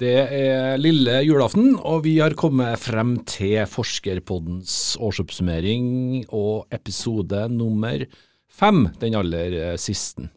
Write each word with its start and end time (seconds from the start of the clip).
Det 0.00 0.16
er 0.32 0.78
lille 0.80 1.18
julaften, 1.26 1.74
og 1.76 2.06
vi 2.06 2.14
har 2.22 2.32
kommet 2.32 2.80
frem 2.80 3.18
til 3.28 3.58
Forskerpoddens 3.68 4.94
årsoppsummering 4.96 6.22
og 6.32 6.70
episode 6.72 7.42
nummer 7.52 8.06
fem, 8.48 8.86
den 9.02 9.18
aller 9.18 9.76
siste. 9.76 10.30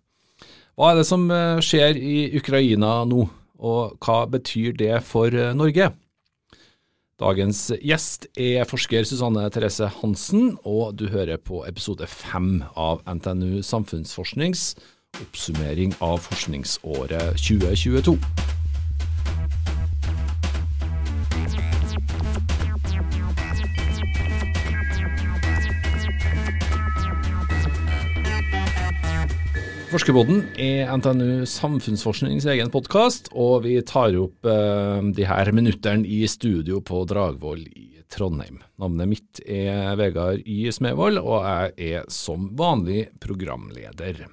Hva 0.76 0.89
er 0.91 0.99
det 0.99 1.05
som 1.07 1.23
eh, 1.31 1.62
skjer 1.63 1.96
i 1.96 2.15
Ukraina 2.36 3.05
nå, 3.07 3.23
og 3.63 3.94
hva 4.04 4.18
betyr 4.34 4.76
det 4.76 4.97
for 5.07 5.31
eh, 5.31 5.54
Norge? 5.55 5.93
Dagens 7.23 7.61
gjest 7.80 8.27
er 8.36 8.68
forsker 8.68 9.07
Susanne 9.07 9.45
Therese 9.54 9.88
Hansen, 10.02 10.57
og 10.68 10.98
du 11.00 11.05
hører 11.14 11.39
på 11.39 11.61
episode 11.70 12.09
fem 12.11 12.66
av 12.75 13.00
NTNU 13.07 13.61
Samfunnsforsknings 13.64 14.73
oppsummering 15.21 15.95
av 16.04 16.20
forskningsåret 16.25 17.39
2022. 17.39 18.18
Forskerboden 29.93 30.39
er 30.57 30.88
NTNU 30.97 31.43
Samfunnsforsknings 31.46 32.47
egen 32.50 32.72
podkast, 32.73 33.28
og 33.38 33.59
vi 33.67 33.75
tar 33.86 34.16
opp 34.17 34.47
eh, 34.50 35.03
de 35.14 35.28
her 35.30 35.52
minuttene 35.53 36.02
i 36.09 36.23
studio 36.25 36.80
på 36.81 37.03
Dragvoll 37.06 37.61
i 37.61 38.02
Trondheim. 38.09 38.58
Navnet 38.81 39.11
mitt 39.11 39.42
er 39.45 39.94
Vegard 40.00 40.42
Y. 40.50 40.72
Smevold, 40.73 41.22
og 41.22 41.45
jeg 41.45 41.94
er 42.00 42.09
som 42.09 42.48
vanlig 42.58 43.03
programleder. 43.22 44.23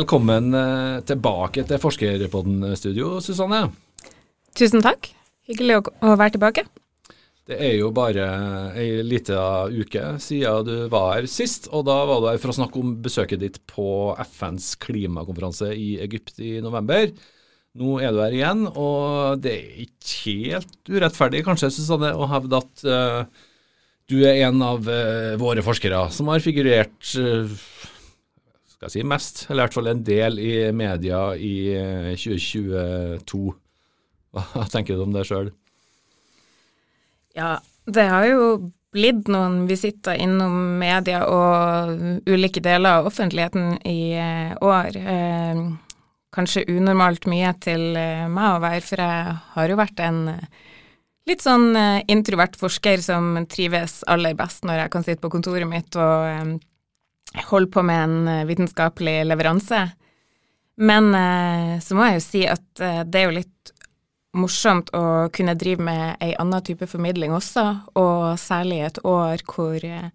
Velkommen 0.00 0.48
eh, 0.62 1.04
tilbake 1.12 1.66
til 1.68 1.84
Forskerpodden-studio, 1.84 3.18
Susanne. 3.20 3.66
Tusen 4.56 4.80
takk. 4.80 5.12
Hyggelig 5.44 5.82
å, 5.82 6.16
være 6.16 6.38
tilbake. 6.38 6.64
Det 7.46 7.56
er 7.62 7.76
jo 7.78 7.92
bare 7.94 8.24
ei 8.74 9.04
lita 9.06 9.68
uke 9.70 10.16
siden 10.22 10.66
du 10.66 10.74
var 10.90 11.12
her 11.14 11.28
sist, 11.30 11.68
og 11.70 11.84
da 11.86 12.00
var 12.08 12.18
du 12.18 12.26
her 12.32 12.40
for 12.42 12.50
å 12.50 12.56
snakke 12.56 12.80
om 12.80 12.96
besøket 13.04 13.38
ditt 13.38 13.60
på 13.70 14.16
FNs 14.18 14.72
klimakonferanse 14.82 15.68
i 15.70 15.92
Egypt 16.02 16.40
i 16.42 16.56
november. 16.64 17.12
Nå 17.76 17.98
er 18.02 18.10
du 18.10 18.18
her 18.18 18.34
igjen, 18.34 18.64
og 18.72 19.38
det 19.44 19.52
er 19.52 19.84
ikke 19.84 20.32
helt 20.56 20.90
urettferdig 20.90 21.44
kanskje, 21.46 21.70
Susanne, 21.76 22.10
å 22.16 22.26
hevde 22.32 22.58
at 22.58 22.82
uh, 22.88 23.44
du 24.10 24.16
er 24.24 24.40
en 24.48 24.64
av 24.66 24.88
uh, 24.88 25.36
våre 25.38 25.62
forskere 25.62 26.00
som 26.16 26.32
har 26.32 26.42
figurert 26.42 27.12
uh, 27.20 27.52
skal 28.72 28.88
jeg 28.88 28.94
si 28.96 29.04
mest, 29.06 29.44
eller 29.46 29.60
i 29.60 29.64
hvert 29.68 29.76
fall 29.76 29.92
en 29.92 30.02
del 30.08 30.42
i 30.42 30.56
media 30.74 31.20
i 31.38 31.54
2022. 32.18 33.44
Hva 34.34 34.66
tenker 34.72 34.98
du 34.98 35.06
om 35.06 35.14
det 35.14 35.24
sjøl? 35.30 35.52
Ja, 37.36 37.58
det 37.84 38.06
har 38.08 38.24
jo 38.24 38.44
blitt 38.96 39.28
noen 39.28 39.66
visitter 39.68 40.16
innom 40.16 40.78
media 40.80 41.26
og 41.28 42.30
ulike 42.30 42.62
deler 42.64 43.02
av 43.02 43.10
offentligheten 43.10 43.74
i 43.84 44.14
eh, 44.16 44.54
år. 44.64 44.96
Eh, 44.96 45.60
kanskje 46.32 46.64
unormalt 46.72 47.28
mye 47.28 47.52
til 47.60 47.90
eh, 48.00 48.24
meg 48.32 48.54
å 48.54 48.62
være, 48.64 48.80
for 48.86 49.04
jeg 49.04 49.36
har 49.52 49.68
jo 49.72 49.76
vært 49.82 50.00
en 50.06 50.22
litt 51.26 51.42
sånn 51.42 51.74
introvert 52.06 52.54
forsker 52.56 53.02
som 53.02 53.34
trives 53.50 53.98
aller 54.06 54.36
best 54.38 54.64
når 54.64 54.84
jeg 54.84 54.92
kan 54.94 55.04
sitte 55.04 55.24
på 55.24 55.32
kontoret 55.34 55.66
mitt 55.66 55.96
og 55.98 56.60
holde 57.50 57.70
på 57.74 57.82
med 57.82 58.04
en 58.04 58.46
vitenskapelig 58.46 59.24
leveranse. 59.26 59.80
Men 60.78 61.10
så 61.82 61.98
må 61.98 62.06
jeg 62.06 62.20
jo 62.20 62.22
si 62.22 62.44
at 62.46 62.84
det 63.10 63.18
er 63.18 63.26
jo 63.26 63.34
litt 63.40 63.74
morsomt 64.36 64.92
å 64.96 65.28
kunne 65.34 65.56
drive 65.58 65.82
med 65.82 66.20
ei 66.24 66.34
anna 66.40 66.60
type 66.64 66.88
formidling 66.90 67.34
også, 67.36 67.64
og 67.98 68.38
særlig 68.40 68.82
et 68.86 69.00
år 69.06 69.42
hvor 69.48 69.84
eh, 69.84 70.12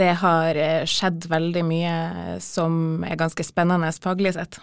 det 0.00 0.12
har 0.22 0.58
eh, 0.58 0.84
skjedd 0.88 1.28
veldig 1.30 1.64
mye 1.68 1.96
som 2.42 3.04
er 3.06 3.20
ganske 3.20 3.44
spennende 3.46 3.90
faglig 4.02 4.34
sett. 4.36 4.60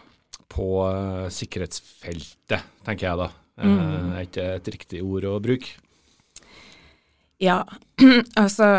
På 0.49 0.81
uh, 0.89 1.27
sikkerhetsfeltet, 1.29 2.63
tenker 2.85 3.11
jeg 3.11 3.21
da. 3.21 3.29
Mm. 3.59 4.13
er 4.15 4.23
ikke 4.23 4.43
et 4.55 4.69
riktig 4.71 5.01
ord 5.03 5.25
å 5.27 5.33
bruke? 5.43 5.73
Ja, 7.43 7.65
altså 8.39 8.69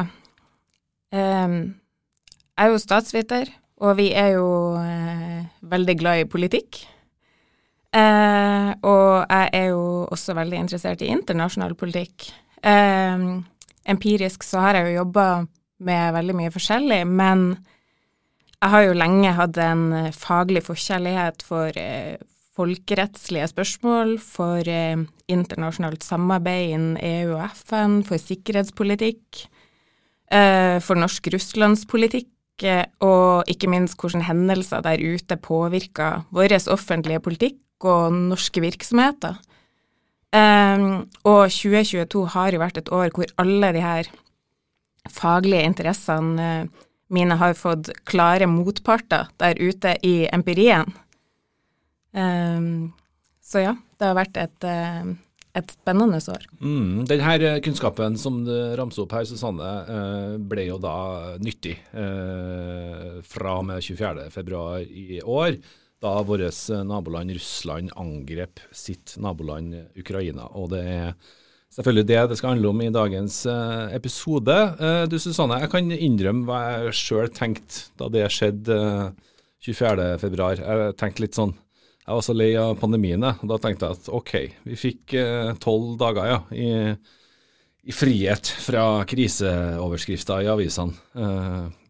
um, 1.12 1.56
Jeg 1.76 2.64
er 2.64 2.72
jo 2.72 2.80
statsviter, 2.80 3.52
og 3.80 3.98
vi 4.00 4.08
er 4.16 4.34
jo 4.38 4.48
uh, 4.80 5.44
veldig 5.60 5.96
glad 6.00 6.24
i 6.24 6.28
politikk. 6.28 6.80
Eh, 7.90 8.70
og 8.86 9.26
jeg 9.26 9.50
er 9.58 9.66
jo 9.72 10.06
også 10.06 10.36
veldig 10.38 10.60
interessert 10.62 11.02
i 11.02 11.10
internasjonal 11.10 11.74
politikk. 11.78 12.28
Eh, 12.62 13.24
empirisk 13.90 14.46
så 14.46 14.62
har 14.62 14.78
jeg 14.78 14.90
jo 14.90 15.00
jobba 15.00 15.26
med 15.80 16.14
veldig 16.14 16.36
mye 16.38 16.52
forskjellig, 16.54 17.02
men 17.08 17.44
jeg 18.60 18.72
har 18.74 18.84
jo 18.84 18.98
lenge 18.98 19.32
hatt 19.34 19.58
en 19.64 19.84
faglig 20.12 20.62
forkjærlighet 20.66 21.42
for 21.42 21.78
eh, 21.80 22.20
folkerettslige 22.60 23.48
spørsmål, 23.50 24.18
for 24.22 24.68
eh, 24.68 25.00
internasjonalt 25.32 26.04
samarbeid 26.04 26.74
innen 26.74 26.98
EU 27.00 27.38
og 27.38 27.56
FN, 27.56 28.02
for 28.06 28.20
sikkerhetspolitikk, 28.20 29.46
eh, 30.30 30.76
for 30.84 31.00
norsk 31.00 31.32
russlandspolitikk, 31.34 32.28
eh, 32.68 32.84
og 33.00 33.48
ikke 33.50 33.70
minst 33.72 33.98
hvordan 33.98 34.28
hendelser 34.28 34.84
der 34.84 35.00
ute 35.00 35.40
påvirker 35.40 36.28
vår 36.30 36.58
offentlige 36.68 37.24
politikk 37.24 37.58
og 37.88 38.12
norske 38.12 38.62
virksomheter. 38.62 39.38
Um, 40.30 41.08
og 41.26 41.48
2022 41.50 42.20
har 42.36 42.54
jo 42.54 42.60
vært 42.62 42.78
et 42.78 42.90
år 42.94 43.08
hvor 43.16 43.32
alle 43.42 43.72
de 43.74 43.80
her 43.82 44.10
faglige 45.10 45.64
interessene 45.66 46.44
uh, 46.68 46.84
mine 47.10 47.34
har 47.40 47.56
fått 47.58 47.90
klare 48.06 48.46
motparter 48.46 49.32
der 49.42 49.58
ute 49.58 49.96
i 50.06 50.28
empirien. 50.30 50.86
Um, 52.14 52.92
så 53.42 53.64
ja, 53.64 53.74
det 53.98 54.06
har 54.06 54.14
vært 54.14 54.38
et, 54.38 54.68
uh, 54.70 55.10
et 55.58 55.74
spennende 55.74 56.22
år. 56.30 56.46
Mm, 56.62 57.02
denne 57.10 57.58
kunnskapen 57.66 58.14
som 58.14 58.44
du 58.46 58.54
ramser 58.78 59.02
opp 59.02 59.18
her, 59.18 59.26
Susanne, 59.26 59.74
uh, 59.90 60.38
ble 60.38 60.68
jo 60.68 60.78
da 60.78 60.94
nyttig 61.42 61.74
fra 61.90 63.58
og 63.58 63.66
med 63.66 63.82
24.2 63.82 64.64
i 64.86 65.22
år 65.26 65.58
da 66.00 66.22
vårt 66.24 66.70
eh, 66.70 66.84
naboland 66.84 67.30
Russland 67.30 67.92
angrep 67.96 68.60
sitt 68.72 69.16
naboland 69.20 69.76
Ukraina. 69.98 70.48
Og 70.56 70.72
det 70.72 70.82
er 70.88 71.14
selvfølgelig 71.70 72.06
det 72.08 72.20
det 72.30 72.38
skal 72.40 72.54
handle 72.54 72.72
om 72.72 72.82
i 72.82 72.92
dagens 72.94 73.42
eh, 73.46 73.94
episode. 73.96 74.56
Eh, 74.80 75.04
du 75.10 75.18
Susanne, 75.20 75.60
jeg 75.60 75.72
kan 75.72 75.92
innrømme 75.92 76.48
hva 76.48 76.60
jeg 76.86 76.96
sjøl 77.02 77.32
tenkte 77.36 77.90
da 78.00 78.08
det 78.12 78.28
skjedde 78.32 78.80
24.2. 79.60 80.52
Jeg 80.62 80.96
tenkte 81.00 81.26
litt 81.26 81.36
sånn 81.36 81.52
Jeg 82.06 82.16
var 82.16 82.24
så 82.24 82.34
lei 82.34 82.50
av 82.56 82.78
pandemien, 82.80 83.22
og 83.28 83.46
da 83.46 83.58
tenkte 83.60 83.86
jeg 83.86 84.00
at 84.00 84.08
OK, 84.16 84.32
vi 84.64 84.76
fikk 84.80 85.12
tolv 85.62 85.98
dager 86.00 86.30
ja, 86.30 86.38
i, 86.56 86.70
i 87.84 87.94
frihet 87.94 88.48
fra 88.64 89.04
kriseoverskrifter 89.06 90.42
i 90.42 90.48
avisene. 90.50 90.96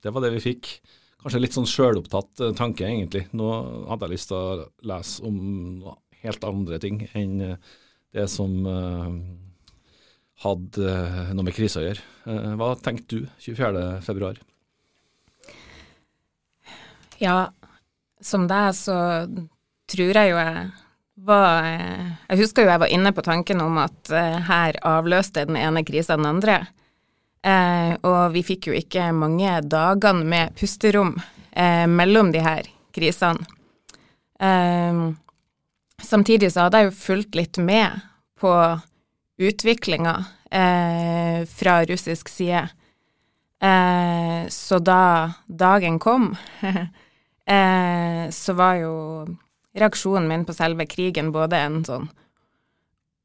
Det 0.02 0.12
var 0.12 0.26
det 0.26 0.34
vi 0.34 0.42
fikk 0.50 0.72
kanskje 1.22 1.42
litt 1.42 1.56
sånn 1.56 1.68
sjølopptatt 1.68 2.42
eh, 2.44 2.56
tanke, 2.58 2.86
egentlig. 2.88 3.26
Nå 3.36 3.50
hadde 3.90 4.08
jeg 4.08 4.16
lyst 4.16 4.30
til 4.30 4.38
å 4.38 4.66
lese 4.90 5.24
om 5.26 5.38
helt 6.24 6.44
andre 6.48 6.80
ting 6.82 7.04
enn 7.16 7.38
eh, 7.44 7.70
det 8.10 8.24
som 8.26 8.50
uh, 8.66 9.06
hadde 10.42 10.94
noe 11.30 11.46
med 11.46 11.54
krise 11.54 11.78
å 11.78 11.84
gjøre. 11.84 12.02
Hva 12.58 12.72
tenkte 12.82 13.20
du 13.20 13.28
24.2? 13.38 14.32
Ja, 17.22 17.36
som 18.18 18.48
deg 18.50 18.74
så 18.74 18.96
tror 19.94 20.18
jeg 20.18 20.32
jo 20.32 20.40
jeg 20.40 20.66
var 21.22 21.68
Jeg 21.68 22.40
husker 22.40 22.66
jo 22.66 22.72
jeg 22.72 22.82
var 22.82 22.90
inne 22.96 23.14
på 23.14 23.22
tanken 23.22 23.62
om 23.62 23.78
at 23.78 24.10
her 24.48 24.80
avløste 24.90 25.46
den 25.46 25.60
ene 25.60 25.86
krisa 25.86 26.18
den 26.18 26.26
andre. 26.32 26.64
Eh, 27.40 27.92
og 28.04 28.34
vi 28.34 28.42
fikk 28.44 28.68
jo 28.68 28.76
ikke 28.76 29.06
mange 29.16 29.54
dagene 29.64 30.26
med 30.28 30.56
pusterom 30.60 31.14
eh, 31.52 31.86
mellom 31.88 32.32
de 32.34 32.42
her 32.44 32.68
krisene. 32.92 33.46
Eh, 34.40 35.00
samtidig 36.02 36.52
så 36.52 36.66
hadde 36.66 36.82
jeg 36.82 36.90
jo 36.90 36.98
fulgt 36.98 37.38
litt 37.38 37.60
med 37.60 38.02
på 38.40 38.52
utviklinga 39.40 40.18
eh, 40.50 41.46
fra 41.48 41.80
russisk 41.88 42.28
side. 42.28 42.68
Eh, 43.62 44.48
så 44.48 44.78
da 44.78 45.32
dagen 45.46 45.98
kom, 45.98 46.34
eh, 47.46 48.24
så 48.30 48.52
var 48.56 48.74
jo 48.80 48.94
reaksjonen 49.76 50.28
min 50.28 50.44
på 50.44 50.56
selve 50.56 50.86
krigen 50.90 51.32
både 51.32 51.60
en 51.60 51.84
sånn 51.86 52.08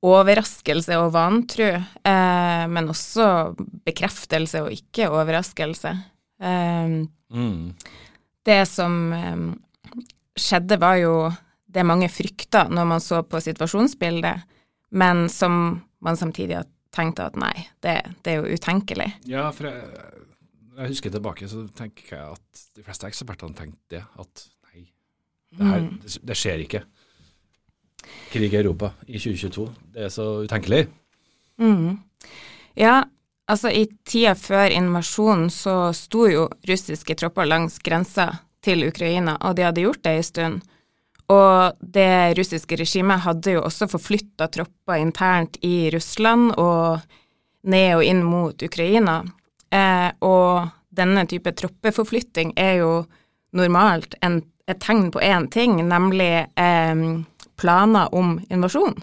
overraskelse 0.03 0.97
og 0.99 1.13
vantro, 1.15 1.69
eh, 1.71 2.65
men 2.69 2.89
også 2.91 3.55
bekreftelse 3.87 4.61
og 4.65 4.73
ikke 4.75 5.07
overraskelse. 5.09 5.93
Eh, 6.41 6.97
mm. 7.31 7.73
Det 8.45 8.59
som, 8.69 9.13
eh, 9.13 9.45
skjedde, 10.37 10.77
var 10.79 10.97
jo 10.99 11.15
det 11.67 11.85
mange 11.85 12.09
frykta 12.11 12.67
når 12.69 12.85
man 12.87 13.01
så 13.03 13.23
på 13.23 13.39
situasjonsbildet, 13.41 14.43
men 14.91 15.27
som 15.29 15.81
man 16.01 16.15
samtidig 16.19 16.55
har 16.59 16.67
tenkt 16.95 17.19
at 17.19 17.35
nei, 17.35 17.67
det, 17.83 17.97
det 18.23 18.35
er 18.35 18.43
jo 18.43 18.55
utenkelig. 18.55 19.09
Ja, 19.27 19.49
for 19.51 19.67
jeg, 19.67 20.11
jeg 20.77 20.91
husker 20.93 21.11
tilbake, 21.11 21.47
så 21.51 21.65
tenker 21.75 22.15
jeg 22.15 22.35
at 22.37 22.61
de 22.77 22.83
fleste 22.85 23.09
ekspertene 23.09 23.57
tenkte 23.57 23.97
det. 23.97 24.03
At 24.19 24.45
nei, 24.69 24.85
det, 25.51 25.65
her, 25.65 25.81
Mm. 25.81 25.97
det, 26.03 26.13
det 26.29 26.37
skjer 26.39 26.63
ikke. 26.63 26.83
Krig 28.31 28.53
i 28.53 28.59
Europa 28.59 28.91
i 29.07 29.19
2022. 29.19 29.67
Det 29.95 30.07
er 30.07 30.13
så 30.13 30.25
utenkelig. 30.45 30.85
Mm. 31.61 31.97
Ja, 32.75 33.03
altså 33.47 33.71
i 33.71 33.85
tida 34.07 34.35
før 34.35 34.73
invasjonen 34.73 35.49
så 35.53 35.93
sto 35.95 36.27
jo 36.29 36.47
russiske 36.67 37.15
tropper 37.15 37.47
langs 37.47 37.79
grensa 37.79 38.31
til 38.65 38.87
Ukraina, 38.87 39.37
og 39.45 39.55
de 39.55 39.67
hadde 39.67 39.85
gjort 39.85 40.03
det 40.03 40.15
en 40.17 40.29
stund. 40.29 40.63
Og 41.31 41.77
det 41.81 42.37
russiske 42.37 42.77
regimet 42.77 43.23
hadde 43.25 43.55
jo 43.55 43.63
også 43.65 43.87
forflytta 43.89 44.47
tropper 44.53 45.01
internt 45.01 45.57
i 45.65 45.89
Russland 45.93 46.51
og 46.61 47.01
ned 47.65 47.95
og 47.97 48.03
inn 48.05 48.21
mot 48.25 48.61
Ukraina. 48.61 49.23
Eh, 49.73 50.09
og 50.21 50.67
denne 50.95 51.25
type 51.29 51.51
troppeforflytting 51.57 52.53
er 52.61 52.77
jo 52.83 52.91
normalt 53.57 54.13
en, 54.21 54.43
et 54.69 54.81
tegn 54.83 55.09
på 55.13 55.23
én 55.23 55.49
ting, 55.49 55.79
nemlig 55.87 56.45
eh, 56.45 57.05
planer 57.59 58.13
om 58.15 58.37
invasjon. 58.49 58.97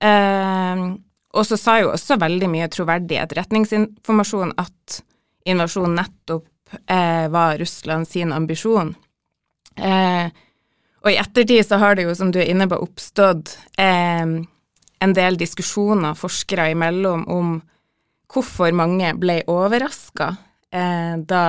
Eh, 0.00 0.86
og 1.36 1.44
så 1.46 1.58
sa 1.60 1.78
jo 1.82 1.92
også 1.92 2.18
veldig 2.20 2.48
mye 2.48 2.68
troverdig 2.72 3.18
etterretningsinformasjon 3.20 4.54
at 4.60 5.00
invasjon 5.46 5.96
nettopp 5.98 6.48
eh, 6.90 7.28
var 7.32 7.58
Russland 7.60 8.08
sin 8.08 8.32
ambisjon. 8.32 8.94
Eh, 9.76 10.26
og 11.04 11.12
i 11.12 11.18
ettertid 11.20 11.62
så 11.68 11.78
har 11.78 11.96
det 11.96 12.06
jo, 12.08 12.14
som 12.18 12.32
du 12.32 12.40
er 12.40 12.50
inne 12.50 12.66
på, 12.70 12.80
oppstått 12.82 13.52
eh, 13.78 14.24
en 15.04 15.14
del 15.14 15.38
diskusjoner 15.38 16.16
forskere 16.18 16.70
imellom 16.72 17.26
om 17.30 17.56
hvorfor 18.32 18.72
mange 18.74 19.12
ble 19.20 19.42
overraska 19.50 20.32
eh, 20.74 21.14
da 21.20 21.44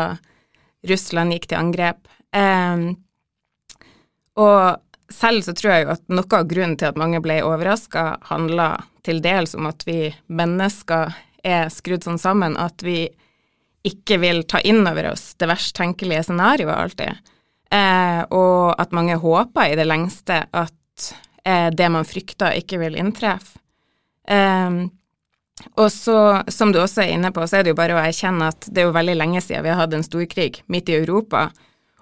Russland 0.88 1.34
gikk 1.34 1.48
til 1.50 1.62
angrep. 1.62 2.04
Eh, 2.36 2.92
og 4.38 4.87
selv 5.14 5.46
så 5.46 5.54
tror 5.56 5.74
jeg 5.74 5.86
jo 5.86 5.94
at 5.96 6.04
noe 6.12 6.40
av 6.40 6.48
grunnen 6.50 6.76
til 6.80 6.90
at 6.90 7.00
mange 7.00 7.22
ble 7.24 7.40
overraska, 7.46 8.18
handla 8.30 8.74
til 9.08 9.22
dels 9.24 9.56
om 9.56 9.70
at 9.70 9.86
vi 9.88 10.12
mennesker 10.28 11.16
er 11.48 11.72
skrudd 11.72 12.04
sånn 12.04 12.20
sammen 12.20 12.58
at 12.60 12.84
vi 12.84 13.06
ikke 13.88 14.18
vil 14.20 14.44
ta 14.50 14.60
inn 14.68 14.84
over 14.88 15.14
oss 15.14 15.32
det 15.40 15.48
verst 15.48 15.78
tenkelige 15.78 16.26
scenarioet 16.28 16.76
alltid. 16.76 17.32
Eh, 17.72 18.22
og 18.36 18.76
at 18.80 18.96
mange 18.96 19.16
håper 19.20 19.72
i 19.72 19.80
det 19.80 19.88
lengste 19.88 20.42
at 20.52 21.08
eh, 21.46 21.70
det 21.72 21.90
man 21.92 22.08
frykter, 22.08 22.58
ikke 22.60 22.82
vil 22.84 23.00
inntreffe. 23.00 23.60
Eh, 24.28 24.88
og 25.74 25.88
så, 25.92 26.44
som 26.54 26.72
du 26.72 26.80
også 26.82 27.02
er 27.04 27.16
inne 27.16 27.32
på, 27.34 27.42
så 27.48 27.60
er 27.60 27.66
det 27.66 27.74
jo 27.74 27.80
bare 27.80 27.96
å 27.98 28.02
erkjenne 28.02 28.52
at 28.52 28.68
det 28.70 28.84
er 28.84 28.90
jo 28.90 28.96
veldig 28.96 29.16
lenge 29.18 29.42
siden 29.42 29.66
vi 29.66 29.72
har 29.74 29.80
hatt 29.80 29.96
en 29.98 30.06
storkrig 30.06 30.62
midt 30.72 30.92
i 30.92 31.00
Europa. 31.00 31.48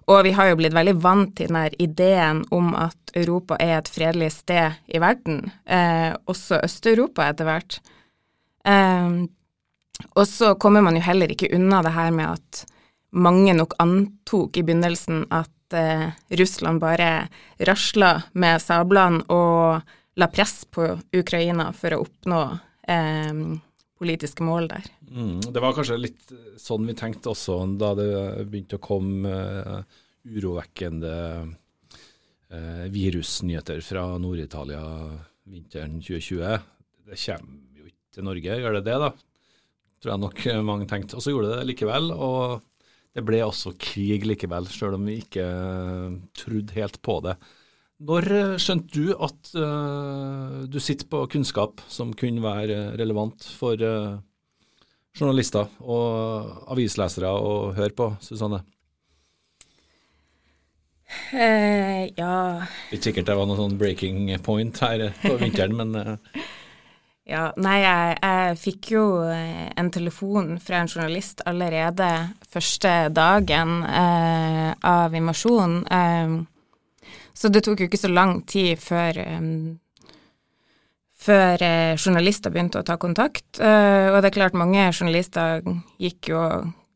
Og 0.05 0.21
vi 0.27 0.35
har 0.37 0.51
jo 0.51 0.57
blitt 0.59 0.75
veldig 0.75 0.95
vant 1.01 1.31
til 1.37 1.49
den 1.49 1.57
her 1.57 1.75
ideen 1.81 2.43
om 2.53 2.75
at 2.77 3.15
Europa 3.17 3.57
er 3.61 3.79
et 3.79 3.89
fredelig 3.89 4.31
sted 4.35 4.77
i 4.85 5.01
verden, 5.01 5.49
eh, 5.65 6.13
også 6.29 6.61
Øst-Europa 6.65 7.25
etter 7.31 7.49
hvert. 7.49 7.79
Eh, 8.65 9.25
og 10.13 10.27
så 10.27 10.53
kommer 10.59 10.85
man 10.85 10.97
jo 10.99 11.01
heller 11.01 11.31
ikke 11.31 11.49
unna 11.55 11.81
det 11.81 11.95
her 11.95 12.11
med 12.11 12.37
at 12.37 12.65
mange 13.15 13.53
nok 13.55 13.73
antok 13.79 14.57
i 14.57 14.63
begynnelsen 14.65 15.25
at 15.31 15.73
eh, 15.73 16.11
Russland 16.37 16.83
bare 16.83 17.27
rasla 17.65 18.11
med 18.33 18.61
sablene 18.61 19.23
og 19.31 19.81
la 20.19 20.27
press 20.31 20.65
på 20.71 20.99
Ukraina 21.15 21.71
for 21.75 21.95
å 21.95 22.03
oppnå 22.05 22.41
eh, 22.87 23.33
politiske 23.99 24.43
mål 24.45 24.69
der. 24.71 24.87
Mm, 25.07 25.39
det 25.45 25.61
var 25.63 25.75
kanskje 25.75 25.99
litt 25.99 26.33
sånn 26.61 26.87
vi 26.87 26.97
tenkte 26.97 27.31
også 27.31 27.61
da 27.79 27.93
det 27.97 28.09
begynte 28.49 28.79
å 28.79 28.83
komme 28.83 29.31
uh, 29.31 30.01
urovekkende 30.27 31.13
uh, 31.45 32.85
virusnyheter 32.91 33.79
fra 33.85 34.07
Nord-Italia 34.21 34.83
vinteren 35.45 35.99
2020. 36.01 36.69
Det 37.05 37.19
kommer 37.21 37.79
jo 37.79 37.89
ikke 37.89 38.17
til 38.17 38.27
Norge, 38.27 38.59
gjør 38.61 38.79
det 38.79 38.85
det 38.89 38.99
da? 39.05 39.11
Tror 40.01 40.13
jeg 40.13 40.23
nok 40.25 40.47
mange 40.67 40.87
tenkte. 40.89 41.17
Og 41.17 41.23
så 41.23 41.31
gjorde 41.31 41.53
det 41.53 41.61
det 41.61 41.69
likevel, 41.71 42.11
og 42.11 42.63
det 43.15 43.23
ble 43.23 43.39
også 43.45 43.75
krig 43.79 44.25
likevel, 44.27 44.67
selv 44.67 44.97
om 44.97 45.05
vi 45.07 45.21
ikke 45.23 45.43
eh, 45.45 46.15
trodde 46.35 46.75
helt 46.75 46.99
på 47.05 47.21
det. 47.23 47.37
Når 48.03 48.25
eh, 48.35 48.55
skjønte 48.59 48.91
du 48.91 49.13
at 49.23 49.51
uh, 49.55 50.63
du 50.67 50.81
sitter 50.83 51.07
på 51.07 51.23
kunnskap 51.31 51.79
som 51.87 52.11
kunne 52.17 52.43
være 52.43 52.97
relevant 52.99 53.45
for 53.55 53.79
uh, 53.79 54.17
journalister 55.15 55.69
og 55.79 56.65
avislesere 56.75 57.31
å 57.31 57.71
høre 57.77 57.95
på, 57.95 58.09
Susanne? 58.19 58.59
Uh, 61.31 62.11
ja 62.17 62.65
Ikke 62.91 63.05
sikkert 63.07 63.29
det 63.29 63.37
var 63.37 63.47
noe 63.47 63.59
sånn 63.59 63.77
breaking 63.79 64.27
point 64.43 64.81
her 64.83 65.07
på 65.21 65.37
vinteren, 65.39 65.79
men 65.79 65.95
Ja, 67.25 67.47
nei, 67.57 67.79
jeg, 67.81 68.17
jeg 68.19 68.57
fikk 68.61 68.89
jo 68.91 69.05
en 69.25 69.87
telefon 69.89 70.59
fra 70.61 70.83
en 70.83 70.91
journalist 70.91 71.39
allerede 71.49 72.09
første 72.53 72.91
dagen 73.17 73.79
av 73.81 75.15
invasjonen. 75.17 76.45
Så 77.35 77.51
det 77.51 77.65
tok 77.65 77.83
jo 77.83 77.89
ikke 77.89 77.99
så 77.99 78.11
lang 78.11 78.39
tid 78.47 78.79
før, 78.79 79.17
um, 79.35 79.75
før 81.19 81.59
uh, 81.59 81.97
journalister 81.99 82.53
begynte 82.53 82.79
å 82.79 82.87
ta 82.87 82.95
kontakt. 83.01 83.47
Uh, 83.59 84.13
og 84.13 84.21
det 84.21 84.31
er 84.31 84.37
klart, 84.37 84.57
mange 84.57 84.87
journalister 84.93 85.61
gikk 86.01 86.33
jo 86.33 86.47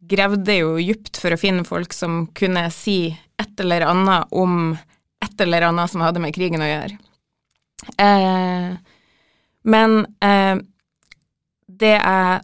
Grevde 0.09 0.56
jo 0.56 0.69
djupt 0.81 1.19
for 1.21 1.36
å 1.36 1.38
finne 1.38 1.62
folk 1.68 1.91
som 1.94 2.24
kunne 2.33 2.63
si 2.74 3.12
et 3.38 3.62
eller 3.62 3.83
annet 3.86 4.31
om 4.33 4.71
et 5.21 5.44
eller 5.44 5.68
annet 5.68 5.91
som 5.91 6.01
hadde 6.01 6.24
med 6.24 6.33
krigen 6.33 6.63
å 6.65 6.69
gjøre. 6.69 6.95
Uh, 8.00 8.80
men 9.69 10.00
det 11.69 11.91
jeg 11.94 12.39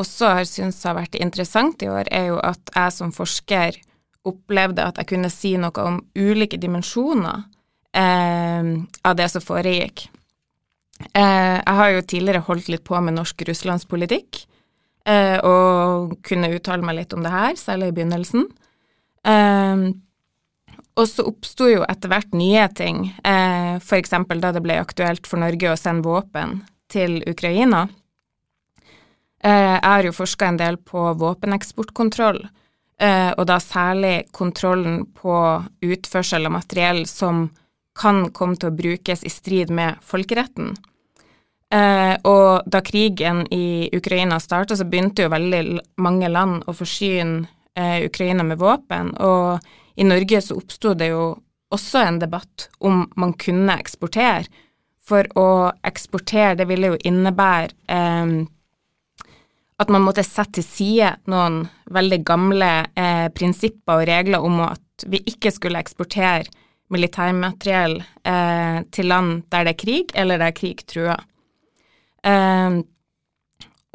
også 0.00 0.32
har 0.40 0.48
syntes 0.48 0.82
har 0.88 0.96
vært 0.98 1.20
interessant 1.22 1.84
i 1.86 1.90
år, 1.92 2.10
er 2.10 2.32
jo 2.32 2.40
at 2.42 2.74
jeg 2.74 2.96
som 2.96 3.14
forsker 3.14 3.78
opplevde 4.26 4.84
at 4.84 4.98
jeg 5.00 5.10
kunne 5.12 5.30
si 5.32 5.54
noe 5.60 5.84
om 5.84 6.00
ulike 6.18 6.58
dimensjoner 6.60 7.44
eh, 7.96 8.70
av 9.04 9.18
det 9.18 9.28
som 9.32 9.44
foregikk. 9.44 10.08
Eh, 11.14 11.56
jeg 11.62 11.76
har 11.80 11.92
jo 11.94 12.02
tidligere 12.02 12.44
holdt 12.48 12.68
litt 12.72 12.84
på 12.86 12.98
med 13.04 13.16
norsk 13.18 13.46
russlandspolitikk, 13.48 14.42
eh, 15.06 15.38
og 15.46 16.18
kunne 16.26 16.50
uttale 16.56 16.84
meg 16.84 17.00
litt 17.00 17.14
om 17.14 17.24
det 17.24 17.32
her, 17.32 17.54
særlig 17.60 17.92
i 17.92 17.96
begynnelsen. 18.00 18.48
Eh, 19.28 19.88
og 20.98 21.06
så 21.06 21.24
oppsto 21.30 21.68
jo 21.70 21.84
etter 21.86 22.10
hvert 22.10 22.34
nye 22.34 22.64
ting, 22.74 23.12
eh, 23.22 23.78
f.eks. 23.78 24.16
da 24.42 24.50
det 24.54 24.64
ble 24.64 24.80
aktuelt 24.82 25.28
for 25.30 25.38
Norge 25.38 25.70
å 25.70 25.78
sende 25.78 26.08
våpen 26.08 26.62
til 26.90 27.20
Ukraina. 27.28 27.86
Eh, 29.38 29.76
jeg 29.76 29.84
har 29.84 30.08
jo 30.08 30.16
forska 30.16 30.48
en 30.48 30.58
del 30.58 30.80
på 30.82 31.04
våpeneksportkontroll, 31.20 32.40
og 32.98 33.44
da 33.46 33.60
særlig 33.62 34.24
kontrollen 34.34 35.04
på 35.14 35.34
utførsel 35.86 36.48
av 36.48 36.52
materiell 36.56 37.04
som 37.06 37.44
kan 37.98 38.28
komme 38.34 38.58
til 38.58 38.70
å 38.70 38.78
brukes 38.78 39.22
i 39.22 39.30
strid 39.30 39.70
med 39.74 40.00
folkeretten. 40.02 40.72
Eh, 41.74 42.14
og 42.24 42.64
da 42.70 42.80
krigen 42.80 43.42
i 43.52 43.90
Ukraina 43.92 44.38
starta, 44.40 44.76
så 44.76 44.86
begynte 44.88 45.26
jo 45.26 45.32
veldig 45.34 45.80
mange 46.00 46.30
land 46.32 46.64
å 46.64 46.72
forsyne 46.76 47.42
eh, 47.76 48.06
Ukraina 48.06 48.46
med 48.46 48.60
våpen, 48.62 49.12
og 49.20 49.60
i 49.98 50.06
Norge 50.06 50.40
så 50.44 50.56
oppsto 50.56 50.94
det 50.96 51.10
jo 51.12 51.34
også 51.74 52.00
en 52.06 52.20
debatt 52.22 52.68
om 52.80 53.04
man 53.20 53.34
kunne 53.36 53.76
eksportere. 53.76 54.46
For 55.08 55.28
å 55.40 55.72
eksportere, 55.88 56.54
det 56.60 56.68
ville 56.68 56.94
jo 56.94 57.02
innebære 57.10 57.74
eh, 57.92 58.32
at 59.78 59.90
man 59.94 60.02
måtte 60.02 60.24
sette 60.26 60.58
til 60.58 60.66
side 60.66 61.10
noen 61.30 61.62
veldig 61.94 62.20
gamle 62.26 62.70
eh, 62.98 63.28
prinsipper 63.34 64.00
og 64.00 64.08
regler 64.10 64.44
om 64.44 64.60
at 64.66 65.06
vi 65.06 65.20
ikke 65.30 65.52
skulle 65.54 65.78
eksportere 65.78 66.48
militærmateriell 66.90 67.98
eh, 68.00 68.78
til 68.90 69.10
land 69.12 69.44
der 69.52 69.68
det 69.68 69.74
er 69.74 69.82
krig, 69.84 70.14
eller 70.18 70.40
der 70.40 70.56
krig 70.56 70.82
truer. 70.88 71.20
Eh, 72.26 72.80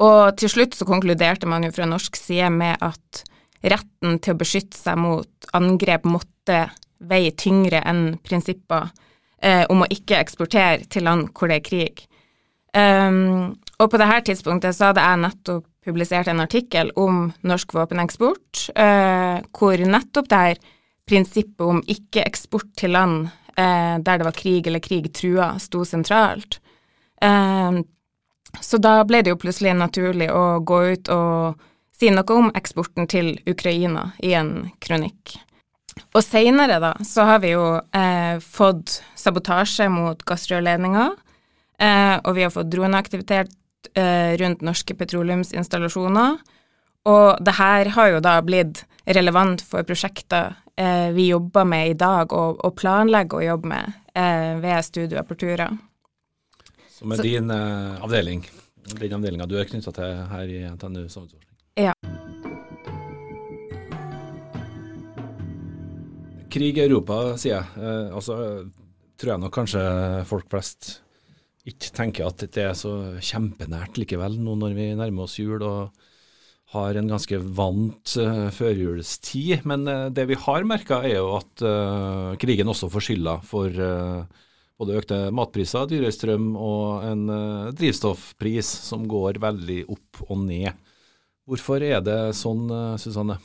og 0.04 0.36
til 0.40 0.50
slutt 0.50 0.74
så 0.78 0.86
konkluderte 0.88 1.48
man 1.50 1.66
jo 1.66 1.72
fra 1.74 1.86
norsk 1.88 2.16
side 2.18 2.50
med 2.54 2.80
at 2.82 3.24
retten 3.64 4.18
til 4.20 4.34
å 4.34 4.40
beskytte 4.40 4.78
seg 4.78 4.98
mot 5.00 5.48
angrep 5.56 6.08
måtte 6.08 6.66
veie 7.04 7.32
tyngre 7.36 7.80
enn 7.84 8.16
prinsipper 8.24 8.90
eh, 9.42 9.64
om 9.70 9.84
å 9.84 9.90
ikke 9.92 10.18
eksportere 10.20 10.88
til 10.90 11.06
land 11.08 11.30
hvor 11.32 11.52
det 11.52 11.60
er 11.60 11.68
krig. 11.68 12.04
Um, 12.74 13.54
og 13.78 13.90
på 13.90 14.00
dette 14.00 14.20
tidspunktet 14.30 14.76
så 14.76 14.90
hadde 14.90 15.04
jeg 15.04 15.22
nettopp 15.24 15.64
publisert 15.84 16.30
en 16.30 16.40
artikkel 16.44 16.92
om 16.96 17.26
norsk 17.44 17.74
våpeneksport, 17.76 18.68
eh, 18.74 19.40
hvor 19.52 19.84
nettopp 19.84 20.28
det 20.30 20.42
her 20.44 20.60
prinsippet 21.08 21.64
om 21.66 21.82
ikke-eksport 21.84 22.70
til 22.80 22.94
land 22.96 23.26
eh, 23.58 23.96
der 24.00 24.20
det 24.20 24.24
var 24.24 24.36
krig 24.36 24.66
eller 24.66 24.80
krig 24.84 25.10
trua, 25.12 25.54
sto 25.60 25.84
sentralt. 25.84 26.60
Eh, 27.20 27.82
så 28.60 28.78
da 28.78 29.00
ble 29.04 29.22
det 29.24 29.34
jo 29.34 29.40
plutselig 29.42 29.74
naturlig 29.76 30.30
å 30.32 30.60
gå 30.64 30.80
ut 30.94 31.10
og 31.12 31.64
si 31.94 32.10
noe 32.10 32.36
om 32.38 32.52
eksporten 32.56 33.08
til 33.10 33.34
Ukraina 33.50 34.12
i 34.22 34.34
en 34.38 34.70
kronikk. 34.82 35.36
Og 36.14 36.22
seinere, 36.24 36.80
da, 36.82 36.94
så 37.06 37.26
har 37.28 37.42
vi 37.42 37.52
jo 37.52 37.66
eh, 37.94 38.40
fått 38.42 39.00
sabotasje 39.18 39.86
mot 39.92 40.24
gassrørledninger, 40.26 41.12
eh, 41.78 42.16
og 42.18 42.32
vi 42.34 42.46
har 42.46 42.54
fått 42.54 42.72
droneaktivitet 42.72 43.52
eh, 43.94 44.34
rundt 44.40 44.64
norske 44.64 44.96
petroleumsinstallasjoner. 44.98 46.38
Og 47.04 47.44
det 47.44 47.56
her 47.58 47.90
har 47.96 48.12
jo 48.14 48.20
da 48.24 48.38
blitt 48.44 48.84
relevant 49.04 49.60
for 49.60 49.84
prosjekter 49.84 50.54
eh, 50.76 51.10
vi 51.12 51.28
jobber 51.28 51.66
med 51.68 51.90
i 51.90 51.96
dag, 51.98 52.32
og, 52.32 52.60
og 52.64 52.76
planlegger 52.80 53.42
å 53.42 53.48
jobbe 53.50 53.72
med 53.74 53.92
eh, 54.16 54.54
ved 54.62 54.84
Studio 54.86 55.20
Apertura. 55.20 55.68
Som 56.94 57.12
er 57.12 57.20
så, 57.20 57.26
din 57.26 57.50
eh, 57.52 58.04
avdeling, 58.04 58.46
den 58.96 59.16
avdelinga 59.18 59.48
du 59.50 59.58
er 59.60 59.68
knytta 59.68 59.92
til 59.92 60.24
her 60.32 60.48
i 60.48 60.62
NTNU 60.70 61.04
samfunnsforskning? 61.08 61.50
Ja. 61.76 61.92
Krig 66.54 66.78
i 66.78 66.84
Europa, 66.84 67.34
sier 67.40 67.58
jeg. 67.58 67.82
Eh, 67.82 68.14
altså, 68.14 68.36
tror 69.18 69.34
jeg 69.34 69.42
nok 69.42 69.54
kanskje 69.54 69.82
folk 70.28 70.48
flest 70.50 71.03
ikke 71.64 71.92
tenker 71.96 72.28
at 72.28 72.42
det 72.54 72.64
er 72.64 72.74
så 72.76 72.92
kjempenært 73.24 73.96
likevel, 74.00 74.36
nå 74.40 74.56
når 74.60 74.74
vi 74.76 74.90
nærmer 74.98 75.24
oss 75.24 75.38
jul. 75.40 75.62
og 75.62 75.94
har 76.74 76.96
en 76.98 77.10
ganske 77.10 77.38
vant 77.54 78.14
uh, 78.20 78.48
førjulstid. 78.54 79.66
Men 79.68 79.86
uh, 79.88 80.08
det 80.14 80.26
vi 80.30 80.38
har 80.46 80.66
merka, 80.68 81.02
er 81.06 81.18
jo 81.20 81.36
at 81.38 81.64
uh, 81.66 82.34
krigen 82.40 82.70
også 82.70 82.90
får 82.92 83.08
skylda 83.08 83.38
for 83.46 83.82
både 84.74 84.96
økte 84.98 85.18
matpriser, 85.30 85.86
dyrere 85.86 86.10
strøm 86.12 86.56
og 86.58 87.04
en 87.06 87.28
drivstoffpris 87.78 88.66
som 88.88 89.04
går 89.06 89.38
veldig 89.42 89.84
opp 89.94 90.24
og 90.26 90.40
ned. 90.48 90.74
Hvorfor 91.46 91.84
er 91.86 92.00
det 92.02 92.34
sånn, 92.34 92.64
Susanne, 92.98 93.36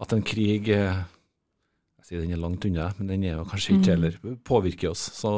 at 0.00 0.14
en 0.16 0.24
krig 0.24 0.70
Jeg 0.72 2.06
sier 2.06 2.24
den 2.24 2.32
er 2.32 2.40
langt 2.40 2.64
unna, 2.64 2.88
men 2.96 3.12
den 3.12 3.26
er 3.28 3.36
jo 3.36 3.44
kanskje 3.50 3.76
ikke 3.76 3.84
mm. 3.84 3.92
heller 3.92 4.40
påvirker 4.48 4.94
oss 4.94 5.04
så, 5.18 5.34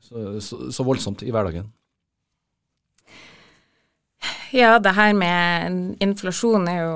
så, 0.00 0.40
så, 0.72 0.86
voldsomt 0.86 1.22
i 1.22 1.30
hverdagen? 1.30 1.68
Ja, 4.50 4.78
det 4.82 4.96
her 4.96 5.12
med 5.14 6.02
inflasjon 6.02 6.66
er 6.68 6.80
jo 6.82 6.94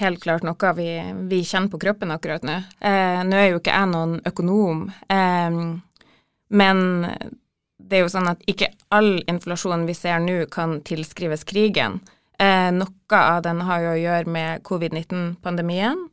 helt 0.00 0.22
klart 0.22 0.46
noe 0.46 0.72
vi, 0.74 0.88
vi 1.30 1.42
kjenner 1.44 1.70
på 1.70 1.78
kroppen 1.80 2.10
akkurat 2.10 2.44
nå. 2.46 2.56
Eh, 2.80 3.20
nå 3.26 3.36
er 3.36 3.52
jo 3.52 3.60
ikke 3.60 3.76
jeg 3.76 3.90
noen 3.92 4.16
økonom, 4.26 4.86
eh, 5.12 5.60
men 6.50 6.80
det 7.90 7.98
er 7.98 8.04
jo 8.04 8.12
sånn 8.12 8.30
at 8.30 8.42
ikke 8.50 8.70
all 8.94 9.20
inflasjon 9.30 9.86
vi 9.88 9.96
ser 9.96 10.22
nå, 10.24 10.42
kan 10.52 10.80
tilskrives 10.86 11.44
krigen. 11.48 12.00
Eh, 12.40 12.70
noe 12.72 13.20
av 13.20 13.42
den 13.44 13.62
har 13.68 13.84
jo 13.84 13.92
å 13.94 14.00
gjøre 14.00 14.32
med 14.32 14.64
covid-19-pandemien, 14.66 16.06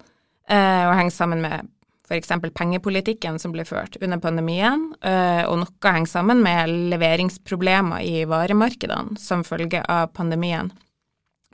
eh, 0.49 0.83
og 0.87 0.95
henger 0.99 1.15
sammen 1.15 1.43
med 1.43 1.69
f.eks. 2.07 2.31
pengepolitikken 2.55 3.39
som 3.39 3.51
ble 3.51 3.65
ført 3.67 3.97
under 4.01 4.19
pandemien, 4.23 4.87
eh, 5.01 5.43
og 5.43 5.59
noe 5.61 5.91
henger 5.91 6.11
sammen 6.11 6.41
med 6.43 6.71
leveringsproblemer 6.93 8.05
i 8.05 8.23
varemarkedene 8.29 9.19
som 9.19 9.43
følge 9.47 9.83
av 9.91 10.13
pandemien. 10.15 10.71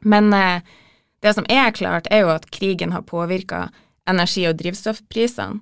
Men 0.06 0.34
eh, 0.38 0.62
det 1.26 1.34
som 1.34 1.48
er 1.50 1.74
klart, 1.74 2.10
er 2.12 2.26
jo 2.26 2.34
at 2.36 2.50
krigen 2.54 2.94
har 2.94 3.06
påvirka 3.08 3.70
energi- 4.10 4.48
og 4.50 4.60
drivstoffprisene. 4.60 5.62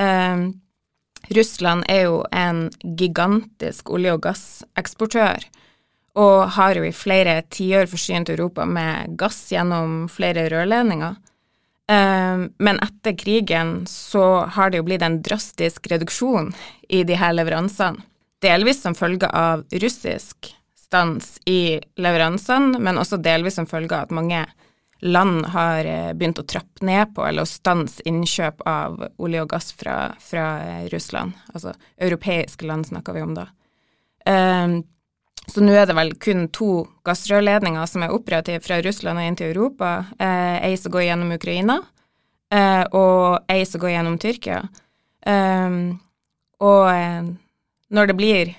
Eh, 0.00 0.48
Russland 1.36 1.84
er 1.88 2.06
jo 2.08 2.22
en 2.32 2.70
gigantisk 2.82 3.92
olje- 3.92 4.14
og 4.16 4.24
gasseksportør, 4.24 5.44
og 6.18 6.38
har 6.56 6.76
jo 6.76 6.84
i 6.84 6.92
flere 6.92 7.42
tiår 7.52 7.86
forsynt 7.88 8.32
Europa 8.32 8.64
med 8.68 9.14
gass 9.20 9.44
gjennom 9.52 10.08
flere 10.12 10.48
rørledninger. 10.52 11.16
Ehm, 11.90 12.52
men 12.58 12.78
etter 12.78 13.18
krigen 13.18 13.86
så 13.86 14.44
har 14.44 14.70
det 14.70 14.80
jo 14.80 14.86
blitt 14.86 15.02
en 15.02 15.20
drastisk 15.22 15.86
reduksjon 15.90 16.52
i 16.88 17.02
de 17.04 17.18
her 17.18 17.34
leveransene. 17.34 18.02
Delvis 18.42 18.82
som 18.82 18.94
følge 18.98 19.28
av 19.28 19.62
russisk 19.70 20.50
stans 20.74 21.36
i 21.46 21.78
leveransene, 21.96 22.78
men 22.82 22.98
også 22.98 23.20
delvis 23.22 23.54
som 23.54 23.68
følge 23.70 23.94
av 23.94 24.08
at 24.08 24.14
mange 24.14 24.42
land 25.02 25.46
har 25.54 25.86
eh, 25.86 26.10
begynt 26.14 26.38
å 26.38 26.46
trappe 26.46 26.84
ned 26.86 27.14
på 27.14 27.24
eller 27.26 27.46
å 27.46 27.50
stanse 27.50 28.02
innkjøp 28.06 28.62
av 28.66 29.00
olje 29.22 29.42
og 29.42 29.50
gass 29.50 29.72
fra, 29.74 29.96
fra 30.22 30.46
Russland. 30.92 31.38
Altså 31.54 31.74
europeiske 31.96 32.66
land 32.66 32.86
snakker 32.90 33.18
vi 33.18 33.24
om 33.24 33.34
da. 33.38 33.48
Um, 35.46 35.52
så 35.52 35.60
nå 35.60 35.72
er 35.74 35.86
det 35.86 35.96
vel 35.96 36.14
kun 36.22 36.46
to 36.54 36.86
gassrørledninger 37.06 37.86
som 37.86 38.04
er 38.04 38.14
operative 38.14 38.62
fra 38.62 38.80
Russland 38.82 39.18
og 39.18 39.26
inn 39.26 39.36
til 39.36 39.50
Europa. 39.50 40.06
Eh, 40.18 40.68
ei 40.68 40.76
som 40.76 40.92
går 40.92 41.08
gjennom 41.08 41.32
Ukraina, 41.34 41.80
eh, 42.52 42.84
og 42.92 43.42
ei 43.50 43.64
som 43.66 43.80
går 43.80 43.90
gjennom 43.90 44.18
Tyrkia. 44.18 44.62
Eh, 45.26 45.70
og 46.62 46.90
eh, 46.90 47.22
når 47.90 48.06
det 48.06 48.16
blir 48.16 48.54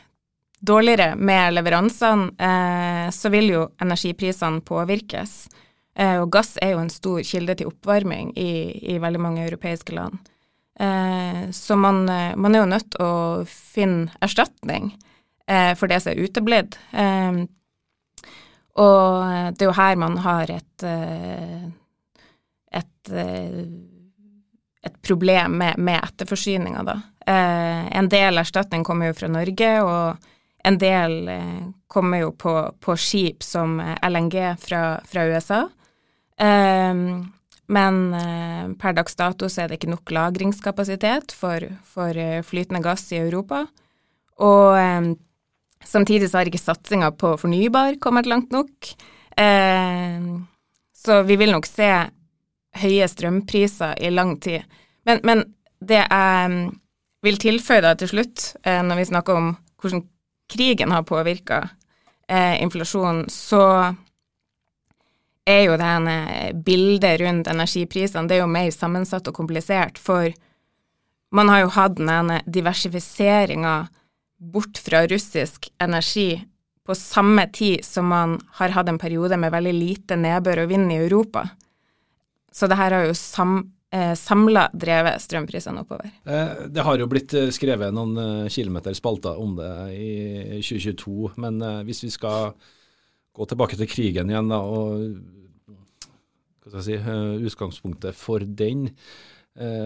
dårligere 0.60 1.16
med 1.16 1.54
leveransene, 1.54 2.32
eh, 2.38 3.08
så 3.12 3.32
vil 3.32 3.50
jo 3.50 3.63
energiprisene 3.82 4.62
påvirkes. 4.62 5.48
Eh, 5.96 6.20
og 6.20 6.32
gass 6.32 6.58
er 6.62 6.75
jo 6.75 6.84
en 6.84 6.92
stor 6.92 7.24
kilde 7.24 7.56
til 7.56 7.72
oppvarming 7.72 8.36
i, 8.38 8.52
i 8.94 9.00
veldig 9.00 9.22
mange 9.22 9.48
europeiske 9.48 9.96
land. 9.96 10.30
så 11.54 11.75
man, 11.78 12.06
man, 12.36 12.56
er 12.56 12.60
jo 12.63 12.66
nødt 12.66 12.88
til 12.96 13.02
å 13.06 13.44
finne 13.46 14.10
erstatning 14.25 14.88
eh, 14.90 15.13
for 15.76 15.92
det 15.92 16.00
som 16.00 16.14
er 16.14 16.24
uteblitt. 16.24 16.78
Eh, 16.92 17.44
og 18.74 19.54
det 19.54 19.66
er 19.66 19.70
jo 19.70 19.78
her 19.78 19.98
man 20.02 20.18
har 20.24 20.50
et 20.50 20.86
eh, 20.88 21.66
et, 22.74 23.10
eh, 23.12 23.60
et 24.84 25.02
problem 25.02 25.60
med, 25.62 25.78
med 25.78 26.00
etterforsyninga, 26.04 26.84
da. 26.84 26.96
Eh, 27.28 27.98
en 27.98 28.10
del 28.10 28.42
erstatning 28.42 28.84
kommer 28.84 29.12
jo 29.12 29.18
fra 29.20 29.30
Norge, 29.30 29.70
og 29.86 30.18
en 30.66 30.80
del 30.80 31.30
kommer 31.92 32.24
jo 32.24 32.32
på, 32.40 32.56
på 32.82 32.96
skip 32.98 33.44
som 33.44 33.78
LNG 34.02 34.56
fra, 34.64 34.82
fra 35.06 35.26
USA. 35.28 35.60
Men 37.68 37.98
per 38.80 38.96
dags 38.96 39.20
dato 39.20 39.50
så 39.52 39.64
er 39.64 39.70
det 39.70 39.78
ikke 39.78 39.92
nok 39.92 40.14
lagringskapasitet 40.16 41.36
for, 41.36 41.68
for 41.84 42.16
flytende 42.48 42.80
gass 42.84 43.12
i 43.12 43.20
Europa. 43.20 43.66
Og 44.40 44.80
Samtidig 45.86 46.30
så 46.30 46.40
har 46.40 46.50
ikke 46.50 46.62
satsinga 46.62 47.12
på 47.20 47.36
fornybar 47.42 48.00
kommet 48.04 48.30
langt 48.30 48.52
nok. 48.52 48.94
Eh, 49.38 50.30
så 51.06 51.22
vi 51.28 51.38
vil 51.40 51.54
nok 51.54 51.68
se 51.68 51.90
høye 52.84 53.08
strømpriser 53.10 54.00
i 54.02 54.12
lang 54.13 54.38
tid. 54.42 54.63
Men, 55.06 55.20
men 55.24 55.44
det 55.84 56.00
jeg 56.02 56.50
mm, 56.54 56.63
vil 57.24 57.40
tilføye 57.42 57.84
da 57.84 57.94
til 58.00 58.12
slutt, 58.13 58.54
eh, 58.63 58.82
når 58.86 59.02
vi 59.02 59.10
snakker 59.12 59.40
om 59.40 59.54
hvordan 59.82 60.06
krigen 60.54 60.94
har 60.96 61.06
påvirka 61.08 61.60
eh, 62.30 62.62
inflasjonen, 62.63 63.28
så 63.30 63.94
er 65.46 65.66
jo 65.66 65.75
det 65.80 66.54
bildet 66.63 67.20
rundt 67.20 67.50
energiprisene 67.52 68.30
det 68.30 68.38
er 68.38 68.46
jo 68.46 68.52
mer 68.52 68.70
sammensatt 68.72 69.28
og 69.28 69.36
komplisert, 69.36 70.00
for 70.00 70.32
man 71.34 71.50
har 71.50 71.66
jo 71.66 71.74
hatt 71.74 71.98
denne 71.98 72.40
diversifiseringa 72.46 73.74
bort 74.44 74.80
fra 74.82 75.06
russisk 75.08 75.70
energi 75.82 76.36
på 76.84 76.96
samme 76.96 77.48
tid 77.54 77.86
som 77.86 78.10
man 78.12 78.40
har 78.60 78.74
hatt 78.76 78.90
en 78.92 79.00
periode 79.00 79.38
med 79.40 79.54
veldig 79.54 79.74
lite 79.76 80.18
nedbør 80.20 80.66
og 80.66 80.74
vind 80.74 80.92
i 80.92 81.00
Europa. 81.06 81.46
Så 82.52 82.68
det 82.68 82.78
her 82.78 82.92
har 82.94 83.08
jo 83.08 83.16
sam, 83.18 83.72
eh, 83.92 84.14
samla 84.20 84.68
drevet 84.74 85.22
strømprisene 85.24 85.82
oppover. 85.86 86.12
Det 86.70 86.84
har 86.84 87.00
jo 87.00 87.08
blitt 87.10 87.34
eh, 87.34 87.50
skrevet 87.56 87.96
noen 87.96 88.18
eh, 88.18 88.50
kilometer 88.52 88.94
spalter 88.94 89.40
om 89.40 89.56
det 89.58 89.72
i 89.96 90.60
2022, 90.60 91.34
men 91.38 91.62
eh, 91.62 91.84
hvis 91.88 92.04
vi 92.04 92.12
skal 92.14 92.54
gå 93.34 93.48
tilbake 93.50 93.80
til 93.80 93.90
krigen 93.90 94.30
igjen 94.30 94.52
da, 94.52 94.60
og 94.62 95.08
si, 96.84 97.00
utgangspunktet 97.48 98.14
for 98.16 98.44
den, 98.46 98.92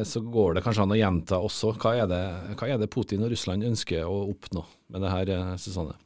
så 0.08 0.22
går 0.24 0.54
det 0.56 0.62
kanskje 0.64 0.84
an 0.86 0.94
å 0.96 0.98
gjenta 0.98 1.38
også. 1.44 1.74
Hva 1.76 1.92
er, 2.00 2.06
det, 2.08 2.22
hva 2.56 2.70
er 2.72 2.78
det 2.80 2.88
Putin 2.94 3.26
og 3.26 3.34
Russland 3.34 3.66
ønsker 3.68 4.08
å 4.08 4.22
oppnå 4.32 4.64
med 4.94 5.04
det 5.04 5.12
her, 5.12 5.32
eh, 5.36 5.56
Susanne? 5.60 5.98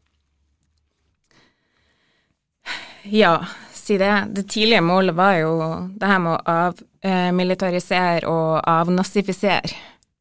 Ja, 3.03 3.45
si 3.73 3.97
det. 3.97 4.27
Det 4.29 4.43
tidlige 4.49 4.81
målet 4.81 5.15
var 5.15 5.37
jo 5.39 5.53
det 5.97 6.09
her 6.09 6.19
med 6.21 6.37
å 6.37 6.57
avmilitarisere 7.05 8.29
og 8.29 8.61
avnazifisere 8.69 9.73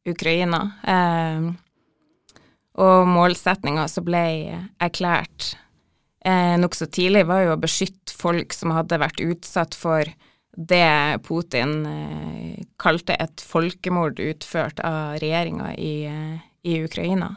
Ukraina. 0.09 0.61
Eh, 0.83 1.51
og 2.81 3.09
målsettinga 3.09 3.85
som 3.91 4.05
ble 4.07 4.23
erklært 4.81 5.55
eh, 6.25 6.57
nokså 6.61 6.87
tidlig, 6.89 7.27
var 7.29 7.45
jo 7.45 7.55
å 7.55 7.61
beskytte 7.61 8.15
folk 8.15 8.53
som 8.55 8.73
hadde 8.73 9.01
vært 9.01 9.21
utsatt 9.21 9.77
for 9.77 10.09
det 10.57 11.19
Putin 11.23 11.85
eh, 11.85 12.63
kalte 12.81 13.15
et 13.15 13.41
folkemord 13.41 14.19
utført 14.19 14.81
av 14.83 15.17
regjeringa 15.21 15.73
i, 15.75 15.93
eh, 16.05 16.39
i, 16.67 16.83
Ukraina. 16.83 17.35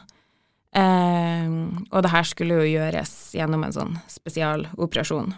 Eh, 0.75 1.51
og 1.91 2.03
det 2.03 2.11
her 2.11 2.27
skulle 2.27 2.59
jo 2.59 2.73
gjøres 2.75 3.13
gjennom 3.37 3.63
en 3.63 3.75
sånn 3.75 3.95
spesialoperasjon. 4.11 5.31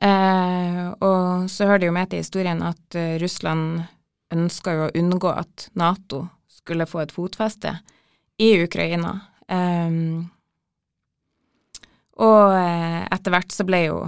Eh, 0.00 0.84
og 1.00 1.48
så 1.52 1.68
hører 1.68 1.80
det 1.80 1.88
jo 1.90 1.96
med 1.96 2.12
til 2.12 2.22
historien 2.22 2.62
at 2.64 2.96
uh, 2.96 3.18
Russland 3.20 3.82
ønska 4.32 4.72
jo 4.72 4.86
å 4.86 4.94
unngå 4.96 5.32
at 5.32 5.66
Nato 5.76 6.22
skulle 6.48 6.88
få 6.88 7.02
et 7.02 7.12
fotfeste 7.12 7.74
i 8.40 8.54
Ukraina. 8.62 9.18
Eh, 9.48 9.92
og 12.20 12.52
etter 12.52 13.32
hvert 13.32 13.52
så 13.52 13.64
ble 13.64 13.78
jo 13.86 14.00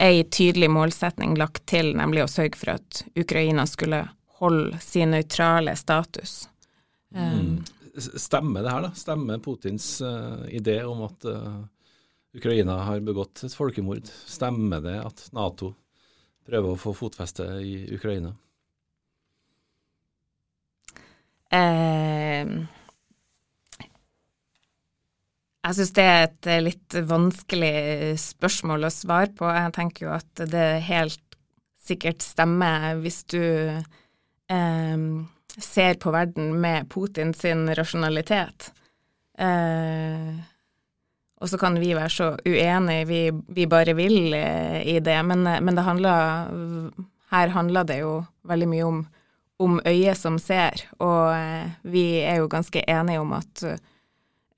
ei 0.00 0.22
tydelig 0.24 0.70
målsetning 0.72 1.36
lagt 1.38 1.66
til, 1.70 1.92
nemlig 1.98 2.24
å 2.24 2.30
sørge 2.30 2.58
for 2.58 2.76
at 2.78 3.02
Ukraina 3.18 3.66
skulle 3.68 4.06
holde 4.40 4.78
sin 4.80 5.12
nøytrale 5.12 5.74
status. 5.76 6.46
Mm. 7.14 7.60
Stemmer 7.98 8.64
det 8.64 8.72
her, 8.72 8.86
da? 8.86 8.92
Stemmer 8.96 9.42
Putins 9.44 9.92
uh, 10.00 10.46
idé 10.48 10.78
om 10.88 11.02
at 11.04 11.26
uh, 11.28 11.60
Ukraina 12.36 12.78
har 12.86 13.02
begått 13.04 13.44
et 13.44 13.56
folkemord? 13.56 14.08
Stemmer 14.30 14.80
det 14.84 14.96
at 15.02 15.26
Nato 15.36 15.74
prøver 16.48 16.72
å 16.72 16.80
få 16.80 16.94
fotfeste 16.96 17.46
i 17.60 17.74
Ukraina? 17.94 18.32
Eh, 21.50 22.46
jeg 25.60 25.76
syns 25.76 25.92
det 25.96 26.04
er 26.06 26.22
et 26.24 26.48
eh, 26.48 26.62
litt 26.64 26.96
vanskelig 27.08 27.74
spørsmål 28.20 28.88
å 28.88 28.92
svare 28.94 29.32
på. 29.36 29.48
Jeg 29.48 29.74
tenker 29.76 30.06
jo 30.06 30.14
at 30.16 30.44
det 30.48 30.68
helt 30.88 31.36
sikkert 31.80 32.24
stemmer 32.24 32.96
hvis 33.02 33.22
du 33.28 33.42
eh, 33.42 35.02
ser 35.58 35.98
på 36.00 36.14
verden 36.14 36.54
med 36.62 36.88
Putin 36.92 37.34
sin 37.36 37.68
rasjonalitet. 37.76 38.70
Eh, 39.40 40.40
og 41.40 41.48
så 41.48 41.60
kan 41.60 41.78
vi 41.80 41.94
være 41.96 42.12
så 42.12 42.32
uenige 42.44 43.06
vi, 43.08 43.20
vi 43.48 43.68
bare 43.68 43.94
vil 43.96 44.34
eh, 44.36 44.80
i 44.96 44.98
det, 45.04 45.16
men, 45.28 45.44
men 45.44 45.76
det 45.76 45.86
handler 45.86 46.90
Her 47.30 47.52
handler 47.54 47.86
det 47.86 48.00
jo 48.00 48.18
veldig 48.48 48.68
mye 48.68 48.84
om, 48.88 49.04
om 49.62 49.78
øyet 49.86 50.18
som 50.18 50.40
ser, 50.42 50.82
og 50.98 51.30
eh, 51.36 51.70
vi 51.82 52.04
er 52.24 52.40
jo 52.40 52.50
ganske 52.50 52.82
enige 52.88 53.20
om 53.22 53.36
at 53.36 53.64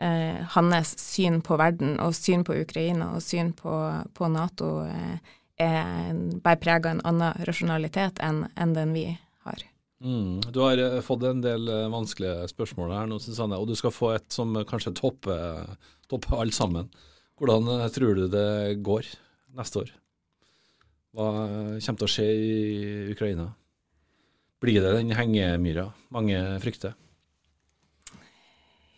eh, 0.03 0.43
hans 0.57 0.97
syn 1.01 1.41
på 1.45 1.57
verden 1.61 1.99
og 2.03 2.17
syn 2.19 2.43
på 2.47 2.57
Ukraina 2.65 3.13
og 3.17 3.23
syn 3.25 3.53
på, 3.57 3.77
på 4.17 4.31
Nato 4.33 4.75
eh, 4.89 5.17
er 5.63 6.15
bærer 6.43 6.61
preg 6.63 6.87
av 6.87 6.97
en 6.97 7.05
annen 7.13 7.45
rasjonalitet 7.47 8.21
enn, 8.25 8.47
en 8.57 8.75
den 8.77 8.95
vi 8.97 9.07
har. 9.47 9.63
Mm. 10.03 10.43
Du 10.51 10.61
har 10.65 10.79
eh, 10.79 11.01
fått 11.05 11.25
en 11.29 11.43
del 11.45 11.69
eh, 11.71 11.89
vanskelige 11.93 12.49
spørsmål 12.51 12.95
her 12.97 13.09
nå, 13.11 13.21
Susanne, 13.23 13.59
og 13.59 13.71
du 13.71 13.77
skal 13.79 13.95
få 13.95 14.13
et 14.17 14.29
som 14.35 14.55
kanskje 14.69 14.95
topper, 14.99 15.77
topper 16.11 16.43
alt 16.43 16.57
sammen. 16.57 16.91
Hvordan 17.39 17.71
eh, 17.77 17.89
tror 17.95 18.19
du 18.19 18.27
det 18.33 18.83
går 18.83 19.13
neste 19.59 19.85
år? 19.85 19.93
Hva 21.13 21.29
kommer 21.77 22.01
til 22.01 22.09
å 22.09 22.11
skje 22.11 22.27
i 22.33 22.53
Ukraina? 23.13 23.51
Blir 24.63 24.81
det 24.81 24.95
den 24.97 25.13
hengemyra 25.13 25.91
mange 26.15 26.39
frykter? 26.63 26.95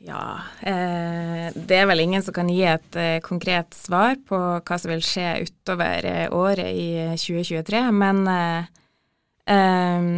Ja, 0.05 0.37
eh, 0.61 1.49
det 1.55 1.77
er 1.79 1.87
vel 1.89 2.03
ingen 2.03 2.23
som 2.23 2.35
kan 2.37 2.49
gi 2.53 2.61
et 2.69 2.97
eh, 3.01 3.23
konkret 3.25 3.73
svar 3.73 4.19
på 4.29 4.37
hva 4.37 4.77
som 4.81 4.93
vil 4.93 5.05
skje 5.05 5.47
utover 5.47 6.05
eh, 6.05 6.27
året 6.29 6.69
i 6.77 7.17
2023, 7.17 7.81
men 7.97 8.21
eh, 8.29 10.11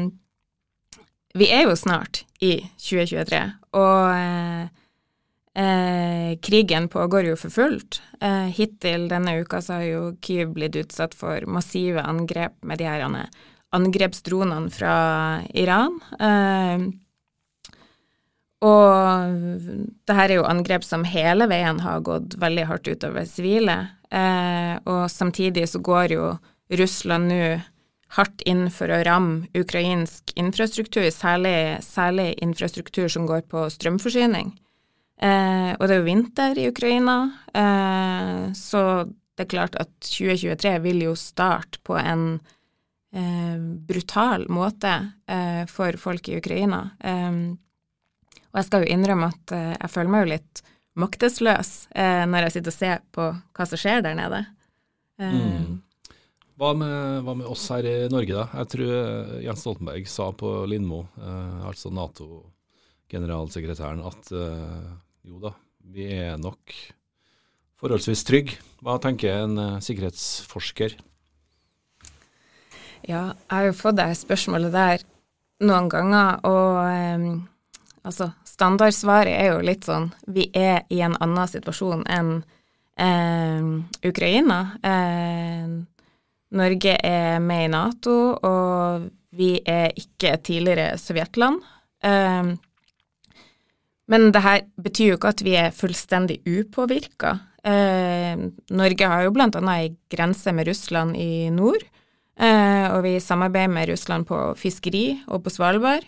vi 1.36 1.50
er 1.54 1.68
jo 1.68 1.76
snart 1.78 2.24
i 2.42 2.56
2023, 2.82 3.40
og 3.78 4.02
eh, 5.54 6.34
krigen 6.42 6.90
pågår 6.90 7.30
jo 7.30 7.38
for 7.38 7.54
fullt. 7.54 8.02
hittil 8.58 9.06
denne 9.08 9.38
uka 9.40 9.62
så 9.62 9.78
har 9.78 9.86
jo 9.86 10.02
Kyiv 10.20 10.50
blitt 10.56 10.76
utsatt 10.76 11.14
for 11.14 11.46
massive 11.46 12.02
angrep 12.02 12.58
med 12.66 12.82
de 12.82 12.90
her 12.90 13.06
angrepsdronene 13.72 14.70
fra 14.75 14.96
Iran. 15.54 16.00
Eh, 16.20 16.90
og 18.66 19.62
det 20.08 20.16
her 20.16 20.30
er 20.30 20.40
jo 20.40 20.48
angrep 20.48 20.84
som 20.86 21.06
hele 21.06 21.46
veien 21.50 21.78
har 21.84 22.04
gått 22.06 22.34
veldig 22.40 22.66
hardt 22.70 22.90
utover 22.90 23.26
sivile. 23.28 23.78
Eh, 24.10 24.74
og 24.86 25.06
samtidig 25.12 25.66
så 25.70 25.82
går 25.84 26.14
jo 26.16 26.28
Russland 26.80 27.30
nå 27.30 27.56
hardt 28.16 28.42
inn 28.46 28.68
for 28.70 28.90
å 28.92 29.02
ramme 29.06 29.48
ukrainsk 29.58 30.30
infrastruktur, 30.38 31.08
særlig, 31.10 31.82
særlig 31.84 32.30
infrastruktur 32.42 33.10
som 33.12 33.26
går 33.28 33.44
på 33.50 33.66
strømforsyning. 33.74 34.54
Eh, 35.16 35.72
og 35.74 35.86
det 35.86 35.94
er 35.94 36.00
jo 36.00 36.06
vinter 36.06 36.58
i 36.60 36.68
Ukraina, 36.70 37.16
eh, 37.56 38.52
så 38.56 38.82
det 39.36 39.46
er 39.46 39.52
klart 39.52 39.76
at 39.80 39.92
2023 40.04 40.76
vil 40.84 41.02
jo 41.08 41.14
starte 41.18 41.80
på 41.84 41.96
en 41.98 42.38
eh, 43.12 43.56
brutal 43.88 44.46
måte 44.52 44.92
eh, 45.28 45.64
for 45.68 45.98
folk 46.00 46.28
i 46.30 46.38
Ukraina. 46.38 46.82
Eh, 47.00 47.56
og 48.56 48.62
jeg 48.62 48.71
skal 48.71 48.86
jo 48.86 48.95
innrømme 48.95 49.26
at 49.28 49.52
eh, 49.52 49.75
jeg 49.75 49.92
føler 49.92 50.08
meg 50.08 50.23
jo 50.23 50.30
litt 50.30 50.62
maktesløs 50.97 51.71
eh, 51.92 52.23
når 52.25 52.47
jeg 52.47 52.54
sitter 52.54 52.73
og 52.73 52.78
ser 52.78 53.02
på 53.12 53.26
hva 53.36 53.64
som 53.69 53.80
skjer 53.82 54.00
der 54.06 54.14
nede. 54.16 54.38
Eh, 55.21 55.34
mm. 55.36 55.75
Hva 56.56 56.71
med, 56.73 57.21
hva 57.26 57.34
med, 57.36 57.45
oss 57.52 57.66
her 57.69 57.84
i 57.84 58.08
Norge, 58.08 58.32
da? 58.32 58.49
Jeg 58.62 58.71
tror 58.73 58.88
Jens 59.45 59.60
Stoltenberg 59.60 60.08
sa 60.08 60.32
på 60.32 60.64
Lindmo, 60.64 61.04
altså 61.69 61.92
Nato-generalsekretæren, 61.92 64.00
at 64.08 64.32
jo 64.32 65.36
da, 65.42 65.52
vi 65.92 66.08
er 66.16 66.40
nok 66.40 66.73
forholdsvis 67.76 68.25
trygge. 68.25 68.56
Hva 68.80 68.97
tenker 69.04 69.36
en 69.42 69.84
sikkerhetsforsker? 69.84 70.97
Ja, 73.04 73.36
jeg 73.36 73.52
har 73.52 73.69
jo 73.69 73.76
fått 73.76 74.00
det 74.00 74.16
spørsmålet 74.16 74.73
der 74.73 75.04
noen 75.60 75.92
ganger, 75.92 76.40
og 76.40 77.45
altså 78.06 78.30
standardsvaret 78.47 79.34
er 79.34 79.50
jo 79.52 79.64
litt 79.66 79.86
sånn 79.86 80.08
Vi 80.30 80.49
er 80.54 80.86
i 80.92 81.02
en 81.04 81.16
annen 81.21 81.50
situasjon 81.50 82.04
enn 82.08 82.38
eh, 82.99 83.69
Ukraina. 84.08 84.60
Eh, 84.82 85.75
Norge 86.56 86.95
er 87.02 87.40
med 87.42 87.64
i 87.66 87.73
Nato, 87.73 88.16
og 88.38 89.08
vi 89.36 89.56
er 89.66 89.90
ikke 89.99 90.36
tidligere 90.47 90.95
sovjetland. 91.00 91.60
Eh, 92.06 92.54
men 94.06 94.30
det 94.32 94.42
her 94.45 94.62
betyr 94.78 95.12
jo 95.12 95.19
ikke 95.19 95.34
at 95.34 95.42
vi 95.42 95.56
er 95.58 95.75
fullstendig 95.75 96.38
upåvirka. 96.47 97.34
Eh, 97.66 98.38
Norge 98.78 99.10
har 99.10 99.26
jo 99.26 99.34
annet 99.34 99.58
ei 99.73 99.97
grense 100.12 100.52
med 100.54 100.69
Russland 100.69 101.16
i 101.19 101.50
nord, 101.50 101.82
eh, 102.38 102.86
og 102.95 103.02
vi 103.02 103.19
samarbeider 103.19 103.73
med 103.75 103.88
Russland 103.90 104.26
på 104.26 104.38
fiskeri 104.56 105.19
og 105.26 105.42
på 105.42 105.50
Svalbard. 105.50 106.06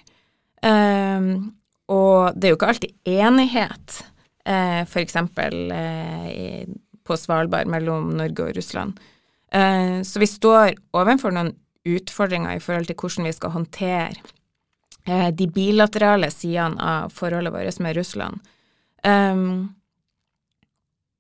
Eh, 0.63 1.21
og 1.89 2.37
det 2.37 2.49
er 2.49 2.53
jo 2.53 2.59
ikke 2.59 2.73
alltid 2.73 3.15
enighet, 3.19 4.01
eh, 4.45 4.83
f.eks. 4.85 5.17
Eh, 5.17 6.67
på 7.09 7.17
Svalbard 7.17 7.71
mellom 7.73 8.11
Norge 8.19 8.45
og 8.45 8.57
Russland. 8.57 8.99
Eh, 9.53 10.03
så 10.05 10.21
vi 10.21 10.29
står 10.29 10.75
overfor 10.93 11.33
noen 11.33 11.55
utfordringer 11.89 12.59
i 12.59 12.61
forhold 12.61 12.91
til 12.91 12.99
hvordan 13.01 13.29
vi 13.29 13.33
skal 13.33 13.55
håndtere 13.55 14.21
eh, 15.09 15.31
de 15.33 15.49
bilaterale 15.49 16.29
sidene 16.35 16.77
av 16.77 17.15
forholdet 17.15 17.55
vårt 17.55 17.81
med 17.81 17.97
Russland. 17.97 18.45
Um, 19.07 19.75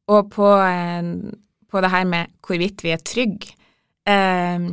og 0.08 0.30
på, 0.34 0.48
eh, 0.66 1.08
på, 1.70 1.80
det 1.80 1.90
her 1.92 2.04
med 2.04 2.32
hvorvidt 2.42 2.82
vi 2.82 2.90
er 2.90 3.04
trygge 3.06 3.52
eh, 4.02 4.64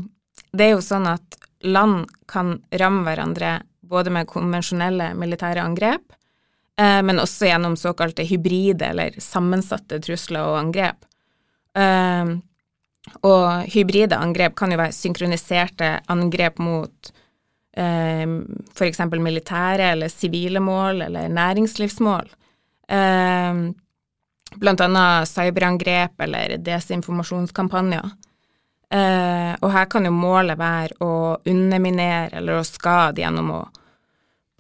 Det 0.50 0.66
er 0.66 0.72
jo 0.74 0.82
sånn 0.82 1.06
at 1.12 1.38
land 1.62 2.10
kan 2.26 2.56
ramme 2.82 3.06
hverandre 3.06 3.60
både 3.89 4.13
med 4.13 4.30
konvensjonelle 4.30 5.12
militære 5.17 5.63
angrep, 5.63 6.15
eh, 6.80 7.02
men 7.06 7.21
også 7.21 7.50
gjennom 7.50 7.78
såkalte 7.80 8.26
hybride 8.28 8.91
eller 8.91 9.19
sammensatte 9.24 10.00
trusler 10.04 10.45
og 10.45 10.60
angrep. 10.60 11.08
Eh, 11.78 12.36
og 13.21 13.69
hybride 13.69 14.17
angrep 14.17 14.56
kan 14.58 14.74
jo 14.74 14.82
være 14.82 14.95
synkroniserte 14.95 15.91
angrep 16.12 16.60
mot 16.63 17.12
eh, 17.78 18.26
f.eks. 18.74 19.02
militære 19.13 19.91
eller 19.93 20.13
sivile 20.13 20.62
mål 20.63 21.06
eller 21.08 21.30
næringslivsmål. 21.30 22.30
Eh, 22.89 23.65
blant 24.56 24.82
annet 24.82 25.30
cyberangrep 25.30 26.21
eller 26.28 26.58
desinformasjonskampanjer. 26.63 28.10
Eh, 28.96 29.52
og 29.60 29.72
her 29.74 29.88
kan 29.92 30.06
jo 30.08 30.14
målet 30.14 30.60
være 30.60 31.00
å 31.04 31.14
underminere 31.50 32.38
eller 32.38 32.60
å 32.60 32.68
skade 32.68 33.24
gjennom 33.24 33.52
å 33.58 33.64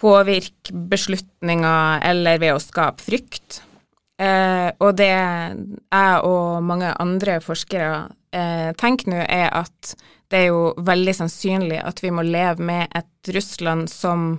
påvirke 0.01 0.73
beslutninger 0.91 2.03
eller 2.03 2.41
ved 2.41 2.55
å 2.55 2.63
skape 2.63 3.05
frykt. 3.05 3.61
Eh, 4.19 4.69
og 4.79 4.95
det 4.99 5.11
jeg 5.11 6.19
og 6.23 6.63
mange 6.63 6.91
andre 7.03 7.39
forskere 7.43 8.05
eh, 8.35 8.71
tenker 8.79 9.11
nå, 9.11 9.23
er 9.23 9.49
at 9.51 9.95
det 10.31 10.41
er 10.41 10.49
jo 10.49 10.73
veldig 10.83 11.15
sannsynlig 11.15 11.79
at 11.83 12.01
vi 12.03 12.11
må 12.15 12.25
leve 12.25 12.63
med 12.65 12.95
et 12.95 13.33
Russland 13.35 13.91
som 13.91 14.37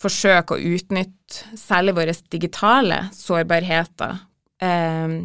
forsøker 0.00 0.56
å 0.56 0.74
utnytte 0.76 1.58
særlig 1.60 1.96
våre 1.98 2.14
digitale 2.32 3.02
sårbarheter 3.16 4.20
eh, 4.64 5.16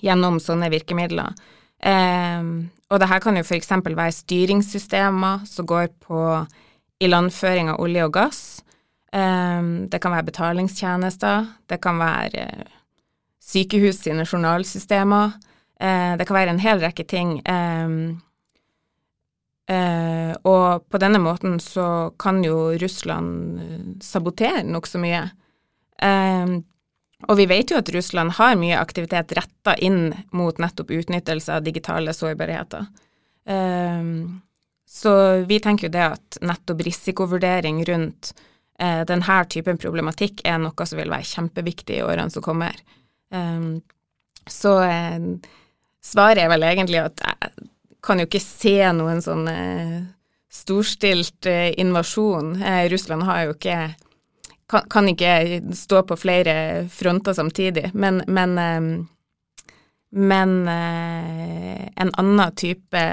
gjennom 0.00 0.38
sånne 0.40 0.70
virkemidler. 0.72 1.34
Eh, 1.82 2.40
og 2.92 3.00
det 3.00 3.08
her 3.08 3.22
kan 3.24 3.38
jo 3.38 3.44
f.eks. 3.46 3.70
være 3.72 4.12
styringssystemer 4.12 5.46
som 5.48 5.66
går 5.66 5.88
på 6.04 6.20
ilandføring 7.02 7.72
av 7.72 7.80
olje 7.82 8.04
og 8.04 8.12
gass. 8.14 8.42
Eh, 9.12 9.62
det 9.88 10.00
kan 10.02 10.14
være 10.14 10.28
betalingstjenester. 10.28 11.48
Det 11.68 11.80
kan 11.82 11.98
være 11.98 12.44
eh, 12.44 12.76
sykehus 13.40 14.04
sine 14.04 14.26
journalsystemer. 14.28 15.38
Eh, 15.80 16.12
det 16.20 16.28
kan 16.28 16.36
være 16.36 16.54
en 16.54 16.62
hel 16.62 16.84
rekke 16.84 17.08
ting. 17.08 17.40
Eh, 17.48 18.12
Eh, 19.70 20.32
og 20.42 20.88
på 20.90 20.98
denne 20.98 21.20
måten 21.22 21.60
så 21.62 22.12
kan 22.18 22.42
jo 22.44 22.72
Russland 22.82 24.02
sabotere 24.02 24.64
nokså 24.66 25.00
mye. 25.02 25.22
Eh, 27.22 27.28
og 27.28 27.38
vi 27.38 27.46
vet 27.50 27.72
jo 27.72 27.80
at 27.80 27.90
Russland 27.94 28.36
har 28.38 28.58
mye 28.60 28.78
aktivitet 28.80 29.34
retta 29.38 29.76
inn 29.78 30.12
mot 30.36 30.58
nettopp 30.58 30.90
utnyttelse 30.90 31.56
av 31.56 31.66
digitale 31.66 32.14
sårbarheter. 32.14 32.86
Um, 33.44 34.42
så 34.86 35.42
vi 35.48 35.58
tenker 35.58 35.88
jo 35.88 35.94
det 35.96 36.04
at 36.18 36.38
nettopp 36.44 36.82
risikovurdering 36.86 37.80
rundt 37.88 38.34
eh, 38.78 39.02
denne 39.08 39.38
typen 39.50 39.80
problematikk 39.80 40.44
er 40.46 40.60
noe 40.62 40.86
som 40.86 41.00
vil 41.00 41.10
være 41.10 41.30
kjempeviktig 41.30 41.98
i 41.98 42.04
årene 42.04 42.30
som 42.30 42.44
kommer. 42.44 42.76
Um, 43.32 43.80
så 44.46 44.74
svaret 46.02 46.42
er 46.42 46.50
vel 46.50 46.66
egentlig 46.66 46.98
at 47.02 47.22
jeg 47.22 47.68
kan 48.02 48.18
jo 48.18 48.26
ikke 48.26 48.42
se 48.42 48.76
noen 48.98 49.22
sånn 49.22 49.46
eh, 49.48 49.98
storstilt 50.52 51.46
eh, 51.46 51.70
invasjon. 51.80 52.56
Eh, 52.62 52.86
Russland 52.92 53.24
har 53.28 53.46
jo 53.46 53.54
ikke 53.56 53.76
kan, 54.72 54.88
kan, 54.90 55.08
ikke 55.12 55.74
stå 55.76 56.02
på 56.08 56.16
flere 56.16 56.54
fronter 56.92 57.36
samtidig, 57.36 57.90
men, 57.92 58.22
men, 58.26 58.56
eh, 58.58 58.86
men 60.16 60.54
eh, 60.72 61.84
en 62.02 62.12
annen 62.20 62.56
type 62.58 63.04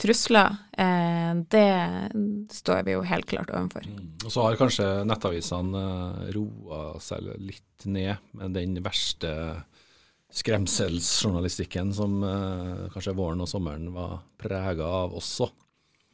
trusler, 0.00 0.56
eh, 0.72 1.32
det 1.52 1.68
står 2.56 2.84
vi 2.88 2.96
jo 2.96 3.04
helt 3.06 3.28
klart 3.28 3.52
overfor. 3.52 3.84
Mm. 3.86 4.06
Og 4.24 4.32
så 4.32 4.46
har 4.46 4.60
kanskje 4.60 4.90
nettavisene 5.08 5.84
roa 6.36 6.84
seg 7.02 7.28
litt 7.38 7.88
ned 7.88 8.16
med 8.36 8.56
den 8.56 8.80
verste 8.84 9.34
skremselsjournalistikken 10.30 11.94
som 11.94 12.22
eh, 12.22 12.86
kanskje 12.94 13.16
våren 13.18 13.42
og 13.42 13.50
sommeren 13.50 13.90
var 13.94 14.20
prega 14.40 14.86
av 14.86 15.16
også. 15.18 15.50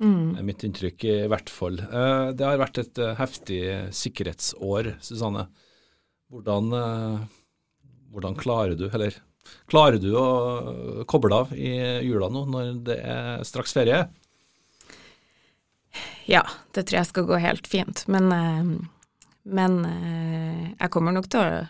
Mm. 0.00 0.36
Mitt 0.44 0.64
inntrykk 0.64 1.04
i 1.08 1.14
hvert 1.30 1.50
fall. 1.50 1.78
Eh, 1.80 2.32
det 2.36 2.44
har 2.44 2.60
vært 2.60 2.80
et 2.82 2.98
eh, 3.00 3.14
heftig 3.16 3.60
sikkerhetsår, 3.96 4.92
Susanne. 5.04 5.46
Hvordan, 6.32 6.68
eh, 6.76 7.22
hvordan, 8.12 8.36
klarer 8.36 8.76
du, 8.76 8.90
eller 8.90 9.16
klarer 9.70 10.00
du 10.02 10.10
å 10.18 11.04
koble 11.08 11.40
av 11.44 11.54
i 11.56 11.72
jula 12.04 12.28
nå, 12.32 12.44
når 12.50 12.72
det 12.88 12.98
er 13.00 13.46
straks 13.46 13.72
ferie? 13.76 14.04
Ja, 16.26 16.42
det 16.74 16.88
tror 16.88 17.00
jeg 17.00 17.08
skal 17.12 17.28
gå 17.28 17.38
helt 17.40 17.68
fint. 17.70 18.02
Men, 18.10 18.26
men 19.46 19.76
jeg 19.86 20.90
kommer 20.90 21.14
nok 21.14 21.28
til 21.30 21.38
å 21.38 21.60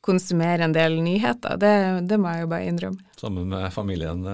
konsumere 0.00 0.64
en 0.64 0.72
del 0.72 0.96
nyheter. 1.04 1.60
Det, 1.60 1.74
det, 2.08 2.16
må 2.16 2.32
jeg 2.32 2.46
jo 2.46 2.50
bare 2.54 2.70
innrømme. 2.70 3.04
Sammen 3.20 3.52
med 3.52 3.68
familien? 3.74 4.24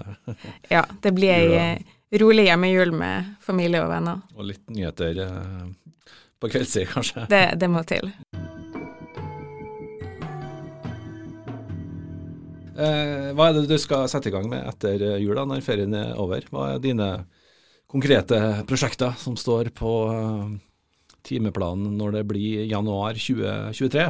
ja, 0.71 0.85
det 1.03 1.13
blir 1.19 1.35
ei 1.43 1.75
eh, 2.15 2.21
rolig 2.21 2.47
hjemmejul 2.49 2.95
med 2.95 3.35
familie 3.43 3.83
og 3.85 3.91
venner. 3.91 4.23
Og 4.37 4.49
litt 4.51 4.65
nyheter 4.71 5.21
eh, 5.27 5.65
på 6.41 6.51
kveldstid, 6.53 6.89
kanskje? 6.93 7.27
Det, 7.31 7.45
det 7.61 7.71
må 7.71 7.83
til. 7.89 8.13
Eh, 12.75 13.31
hva 13.35 13.49
er 13.49 13.57
det 13.59 13.67
du 13.71 13.77
skal 13.79 14.09
sette 14.11 14.31
i 14.31 14.35
gang 14.35 14.49
med 14.51 14.67
etter 14.71 15.07
jula, 15.23 15.47
når 15.47 15.65
ferien 15.67 15.95
er 15.95 16.15
over? 16.21 16.47
Hva 16.51 16.75
er 16.75 16.85
dine 16.85 17.11
konkrete 17.91 18.41
prosjekter 18.67 19.15
som 19.21 19.37
står 19.39 19.71
på 19.77 19.95
timeplanen 21.25 21.95
når 21.99 22.19
det 22.19 22.25
blir 22.29 22.65
januar 22.67 23.15
2023? 23.15 24.09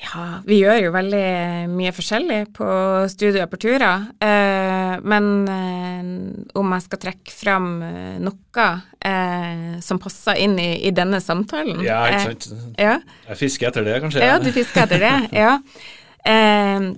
Ja, 0.00 0.40
vi 0.46 0.62
gjør 0.62 0.78
jo 0.86 0.92
veldig 0.94 1.24
mye 1.74 1.90
forskjellig 1.92 2.38
på 2.56 2.66
studier 3.12 3.48
på 3.50 3.58
turer. 3.60 4.06
men 5.04 5.26
eh, 5.48 6.08
om 6.56 6.72
jeg 6.74 6.84
skal 6.86 7.00
trekke 7.02 7.34
fram 7.34 7.68
eh, 7.84 8.16
noe 8.22 8.66
eh, 9.04 9.76
som 9.84 10.00
passer 10.00 10.40
inn 10.40 10.56
i, 10.60 10.70
i, 10.88 10.92
denne 10.96 11.20
samtalen 11.20 11.82
Ja, 11.84 12.00
ikke 12.08 12.24
sant. 12.30 12.48
Eh, 12.78 12.84
ja. 12.86 12.96
Jeg 13.28 13.40
fisker 13.42 13.70
etter 13.70 13.86
det, 13.86 14.00
kanskje? 14.04 14.24
Ja, 14.24 14.38
du 14.40 14.50
fisker 14.54 14.86
etter 14.86 15.04
det. 15.04 15.14
ja. 15.42 15.58
Eh, 16.24 16.88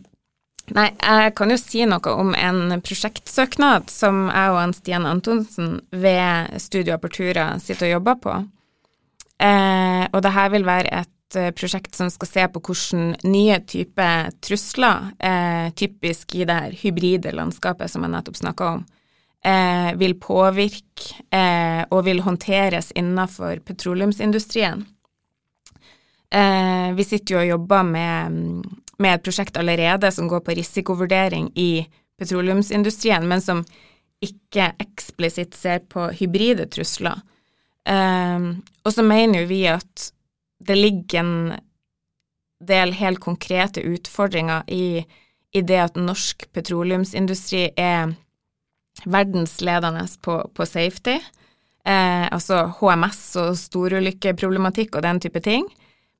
nei, 0.79 0.89
jeg 0.95 1.35
kan 1.39 1.53
jo 1.53 1.59
si 1.61 1.87
noe 1.91 2.17
om 2.17 2.35
en 2.39 2.79
prosjektsøknad 2.87 3.91
som 3.93 4.29
jeg 4.31 4.55
og 4.55 4.77
Stian 4.79 5.09
Antonsen 5.11 5.81
ved 5.91 6.55
Studio 6.63 6.95
Apertura 6.97 7.57
sitter 7.63 7.91
og 7.91 7.99
jobber 7.99 8.23
på. 8.23 8.43
og 9.43 10.19
det 10.23 10.31
her 10.37 10.53
vil 10.55 10.65
være 10.65 11.01
et 11.03 11.11
Eh, 11.11 11.22
prosjekt 11.57 11.95
som 11.97 12.11
skal 12.13 12.29
se 12.29 12.47
på 12.53 12.61
hvordan 12.63 13.13
nye 13.25 13.59
typer 13.69 14.31
trusler, 14.45 15.13
eh, 15.19 15.69
typisk 15.79 16.35
i 16.37 16.47
det 16.49 16.57
her 16.59 16.77
hybride 16.83 17.33
landskapet 17.35 17.91
som 17.91 18.05
jeg 18.05 18.13
nettopp 18.13 18.39
snakka 18.41 18.69
om, 18.77 18.85
eh, 19.45 19.95
vil 19.97 20.15
påvirke 20.21 21.15
eh, 21.31 21.85
og 21.91 22.05
vil 22.05 22.23
håndteres 22.23 22.93
innenfor 22.95 23.63
petroleumsindustrien. 23.67 24.87
Eh, 26.33 26.93
vi 26.95 27.05
sitter 27.05 27.35
jo 27.35 27.41
og 27.41 27.49
jobber 27.49 27.83
med, 27.83 28.39
med, 28.99 29.15
et 29.15 29.25
prosjekt 29.25 29.57
allerede 29.57 30.11
som 30.13 30.29
går 30.29 30.41
på 30.41 30.57
risikovurdering 30.57 31.51
i 31.57 31.85
petroleumsindustrien, 32.19 33.27
men 33.29 33.41
som 33.41 33.65
ikke 34.23 34.73
eksplisitt 34.81 35.55
ser 35.59 35.83
på 35.91 36.09
hybride 36.17 36.69
trusler. 36.73 37.21
Eh, 37.85 38.51
og 38.85 38.95
så 38.95 39.05
mener 39.05 39.43
jo 39.43 39.51
vi 39.51 39.67
at 39.69 40.13
det 40.67 40.79
ligger 40.79 41.21
en 41.21 41.37
del 42.63 42.95
helt 42.95 43.21
konkrete 43.21 43.83
utfordringer 43.83 44.63
i, 44.71 45.05
i 45.53 45.63
det 45.67 45.81
at 45.83 45.99
norsk 45.99 46.47
petroleumsindustri 46.55 47.69
er 47.77 48.15
verdensledende 49.05 50.05
på, 50.23 50.37
på 50.55 50.67
safety, 50.69 51.17
eh, 51.85 52.27
altså 52.29 52.69
HMS 52.79 53.23
og 53.43 53.57
storulykkeproblematikk 53.59 54.97
og 54.97 55.07
den 55.07 55.23
type 55.25 55.43
ting, 55.43 55.67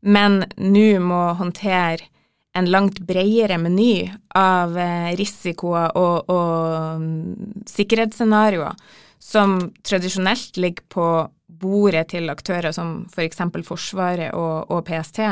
men 0.03 0.43
nå 0.57 0.89
må 1.05 1.23
håndtere 1.39 2.09
en 2.59 2.69
langt 2.69 2.99
bredere 3.09 3.57
meny 3.61 4.11
av 4.37 4.75
eh, 4.77 5.13
risikoer 5.17 5.95
og, 5.97 6.33
og 6.33 6.99
um, 6.99 7.63
sikkerhetsscenarioer 7.69 8.77
som 9.23 9.71
tradisjonelt 9.87 10.59
ligger 10.61 10.85
på 10.93 11.07
bordet 11.63 12.09
til 12.13 12.31
aktører 12.33 12.75
som 12.75 13.05
f.eks. 13.13 13.41
For 13.55 13.69
Forsvaret 13.73 14.35
og, 14.35 14.71
og 14.73 14.85
PST. 14.89 15.23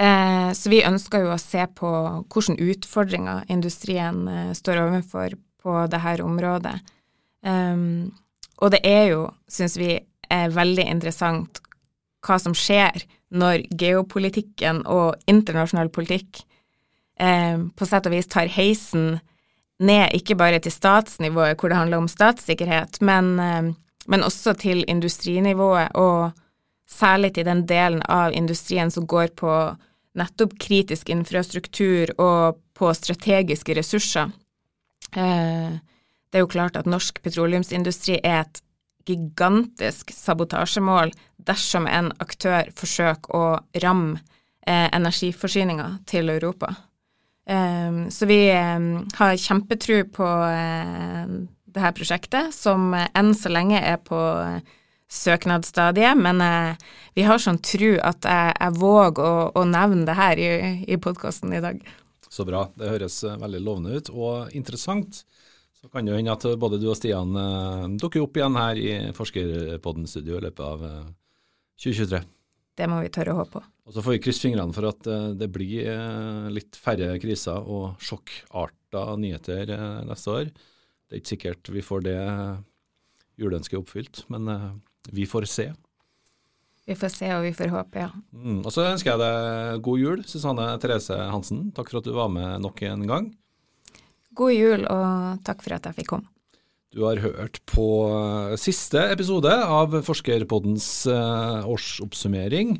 Eh, 0.00 0.50
så 0.56 0.72
vi 0.72 0.82
ønsker 0.86 1.22
jo 1.22 1.34
å 1.34 1.40
se 1.40 1.66
på 1.78 1.90
hvilke 2.32 2.56
utfordringer 2.72 3.44
industrien 3.52 4.24
eh, 4.28 4.50
står 4.56 4.82
overfor 4.88 5.36
på 5.64 5.76
dette 5.92 6.24
området. 6.24 6.74
Um, 7.44 8.12
og 8.64 8.72
det 8.72 8.80
er 8.88 9.04
jo, 9.12 9.28
syns 9.50 9.76
vi, 9.80 9.98
er 10.32 10.54
veldig 10.54 10.86
interessant 10.88 11.60
hva 12.24 12.38
som 12.40 12.54
skjer 12.56 13.02
når 13.36 13.66
geopolitikken 13.76 14.80
og 14.88 15.20
internasjonal 15.30 15.90
politikk 15.92 16.40
eh, 17.20 17.60
på 17.60 17.88
sett 17.88 18.08
og 18.08 18.14
vis 18.14 18.30
tar 18.32 18.48
heisen 18.50 19.18
ned 19.84 20.14
ikke 20.16 20.36
bare 20.38 20.60
til 20.64 20.72
statsnivået, 20.72 21.58
hvor 21.58 21.70
det 21.70 21.78
handler 21.78 22.02
om 22.02 22.08
statssikkerhet, 22.08 23.00
men, 23.04 23.30
eh, 23.38 23.68
men 24.08 24.22
også 24.22 24.54
til 24.60 24.84
industrinivået, 24.88 25.88
og 25.94 26.32
særlig 26.90 27.34
til 27.34 27.46
den 27.48 27.64
delen 27.68 28.02
av 28.08 28.32
industrien 28.32 28.90
som 28.90 29.06
går 29.06 29.32
på 29.36 29.52
nettopp 30.14 30.58
kritisk 30.60 31.08
infrastruktur 31.10 32.12
og 32.20 32.60
på 32.74 32.92
strategiske 32.94 33.74
ressurser. 33.78 34.30
Eh, 35.16 35.80
det 36.30 36.38
er 36.38 36.44
jo 36.44 36.50
klart 36.50 36.76
at 36.76 36.86
norsk 36.90 37.22
petroleumsindustri 37.22 38.18
er 38.22 38.44
et 38.44 38.62
gigantisk 39.06 40.10
sabotasjemål 40.14 41.12
dersom 41.46 41.86
en 41.86 42.10
aktør 42.22 42.70
forsøker 42.78 43.36
å 43.36 43.44
ramme 43.84 44.18
eh, 44.66 44.88
energiforsyninga 44.90 45.90
til 46.10 46.32
Europa. 46.32 46.74
Um, 47.44 48.06
så 48.08 48.24
vi 48.24 48.48
har 48.48 49.34
kjempetro 49.36 49.98
på 50.16 50.28
det 51.74 51.84
her 51.84 51.94
prosjektet, 51.96 52.54
som 52.56 52.92
uh, 52.94 53.06
enn 53.18 53.34
så 53.36 53.52
lenge 53.52 53.80
er 53.80 54.00
på 54.02 54.18
uh, 54.18 54.80
søknadsstadiet, 55.14 56.16
men 56.18 56.40
vi 57.14 57.22
har 57.22 57.38
sånn 57.38 57.60
tro 57.62 57.92
at 58.02 58.24
jeg, 58.26 58.54
jeg 58.56 58.74
våger 58.80 59.20
å, 59.22 59.42
å, 59.54 59.62
nevne 59.68 60.08
det 60.08 60.16
her 60.18 60.40
i, 60.40 60.48
i 60.90 60.98
podkasten 60.98 61.52
i 61.54 61.60
dag. 61.62 61.84
Så 62.34 62.42
bra. 62.48 62.64
Det 62.74 62.90
høres 62.90 63.20
eh, 63.22 63.36
veldig 63.38 63.60
lovende 63.62 63.94
ut 63.94 64.10
og 64.10 64.54
interessant. 64.58 65.20
Så 65.78 65.90
kan 65.92 66.06
det 66.06 66.16
hende 66.16 66.34
at 66.34 66.46
både 66.58 66.80
du 66.82 66.88
og 66.90 66.96
Stian 66.98 67.36
eh, 67.38 67.84
dukker 68.00 68.24
opp 68.24 68.40
igjen 68.40 68.58
her 68.58 68.80
i 68.80 68.94
Forskerpodden-studio 69.14 70.40
i 70.40 70.44
løpet 70.48 70.64
av 70.66 70.82
eh, 70.88 71.12
2023. 71.84 72.22
Det 72.74 72.90
må 72.90 72.98
vi 73.04 73.12
tørre 73.14 73.36
å 73.36 73.38
håpe 73.42 73.60
på. 73.60 73.62
Og 73.86 73.94
så 73.94 74.02
får 74.02 74.16
vi 74.16 74.22
krysse 74.24 74.46
fingrene 74.48 74.74
for 74.74 74.88
at 74.90 75.06
eh, 75.06 75.28
det 75.38 75.50
blir 75.54 75.90
eh, 75.92 76.50
litt 76.56 76.78
færre 76.80 77.12
kriser 77.22 77.70
og 77.70 78.02
sjokkarta 78.02 79.06
nyheter 79.20 79.70
eh, 79.76 80.00
neste 80.08 80.34
år. 80.34 80.50
Det 81.14 81.20
er 81.20 81.22
ikke 81.22 81.30
sikkert 81.36 81.68
vi 81.70 81.82
får 81.86 82.00
det 82.08 82.20
juleønsket 83.38 83.78
oppfylt, 83.78 84.24
men 84.34 84.48
eh, 84.50 84.70
vi 85.14 85.28
får 85.30 85.44
se. 85.46 85.66
Vi 86.90 86.96
får 86.98 87.12
se 87.14 87.28
og 87.36 87.44
vi 87.46 87.52
får 87.54 87.70
håpe, 87.70 88.02
ja. 88.02 88.08
Mm, 88.34 88.64
og 88.64 88.72
så 88.74 88.88
ønsker 88.88 89.12
jeg 89.12 89.20
deg 89.22 89.84
god 89.86 90.00
jul, 90.02 90.24
Susanne 90.26 90.64
Therese 90.82 91.14
Hansen. 91.30 91.68
Takk 91.76 91.92
for 91.92 92.00
at 92.00 92.08
du 92.08 92.16
var 92.16 92.32
med 92.34 92.64
nok 92.64 92.82
en 92.88 93.04
gang. 93.06 93.28
God 94.34 94.56
jul, 94.56 94.82
og 94.90 95.38
takk 95.46 95.62
for 95.62 95.76
at 95.76 95.86
jeg 95.86 96.00
fikk 96.00 96.10
komme. 96.16 96.26
Du 96.90 97.04
har 97.06 97.22
hørt 97.22 97.60
på 97.70 97.86
eh, 98.08 98.56
siste 98.58 99.06
episode 99.14 99.54
av 99.54 99.94
Forskerpoddens 100.08 100.88
eh, 101.14 101.70
årsoppsummering. 101.70 102.74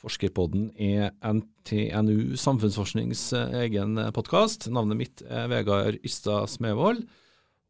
Forskerpodden 0.00 0.70
er 0.80 1.12
NTNU 1.20 2.40
Samfunnsforsknings 2.40 3.28
eh, 3.36 3.60
egen 3.66 4.00
podkast. 4.16 4.70
Navnet 4.72 5.02
mitt 5.04 5.24
er 5.28 5.52
Vegard 5.52 6.00
Ystad 6.00 6.48
Smevold. 6.56 7.04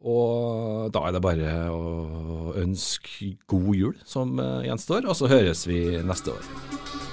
Og 0.05 0.93
da 0.93 1.07
er 1.07 1.17
det 1.17 1.23
bare 1.25 1.55
å 1.73 2.53
ønske 2.61 3.33
god 3.49 3.73
jul 3.75 3.97
som 4.05 4.37
eh, 4.43 4.67
gjenstår, 4.69 5.09
og 5.09 5.17
så 5.17 5.31
høres 5.33 5.65
vi 5.69 5.81
neste 6.05 6.37
år. 6.37 7.06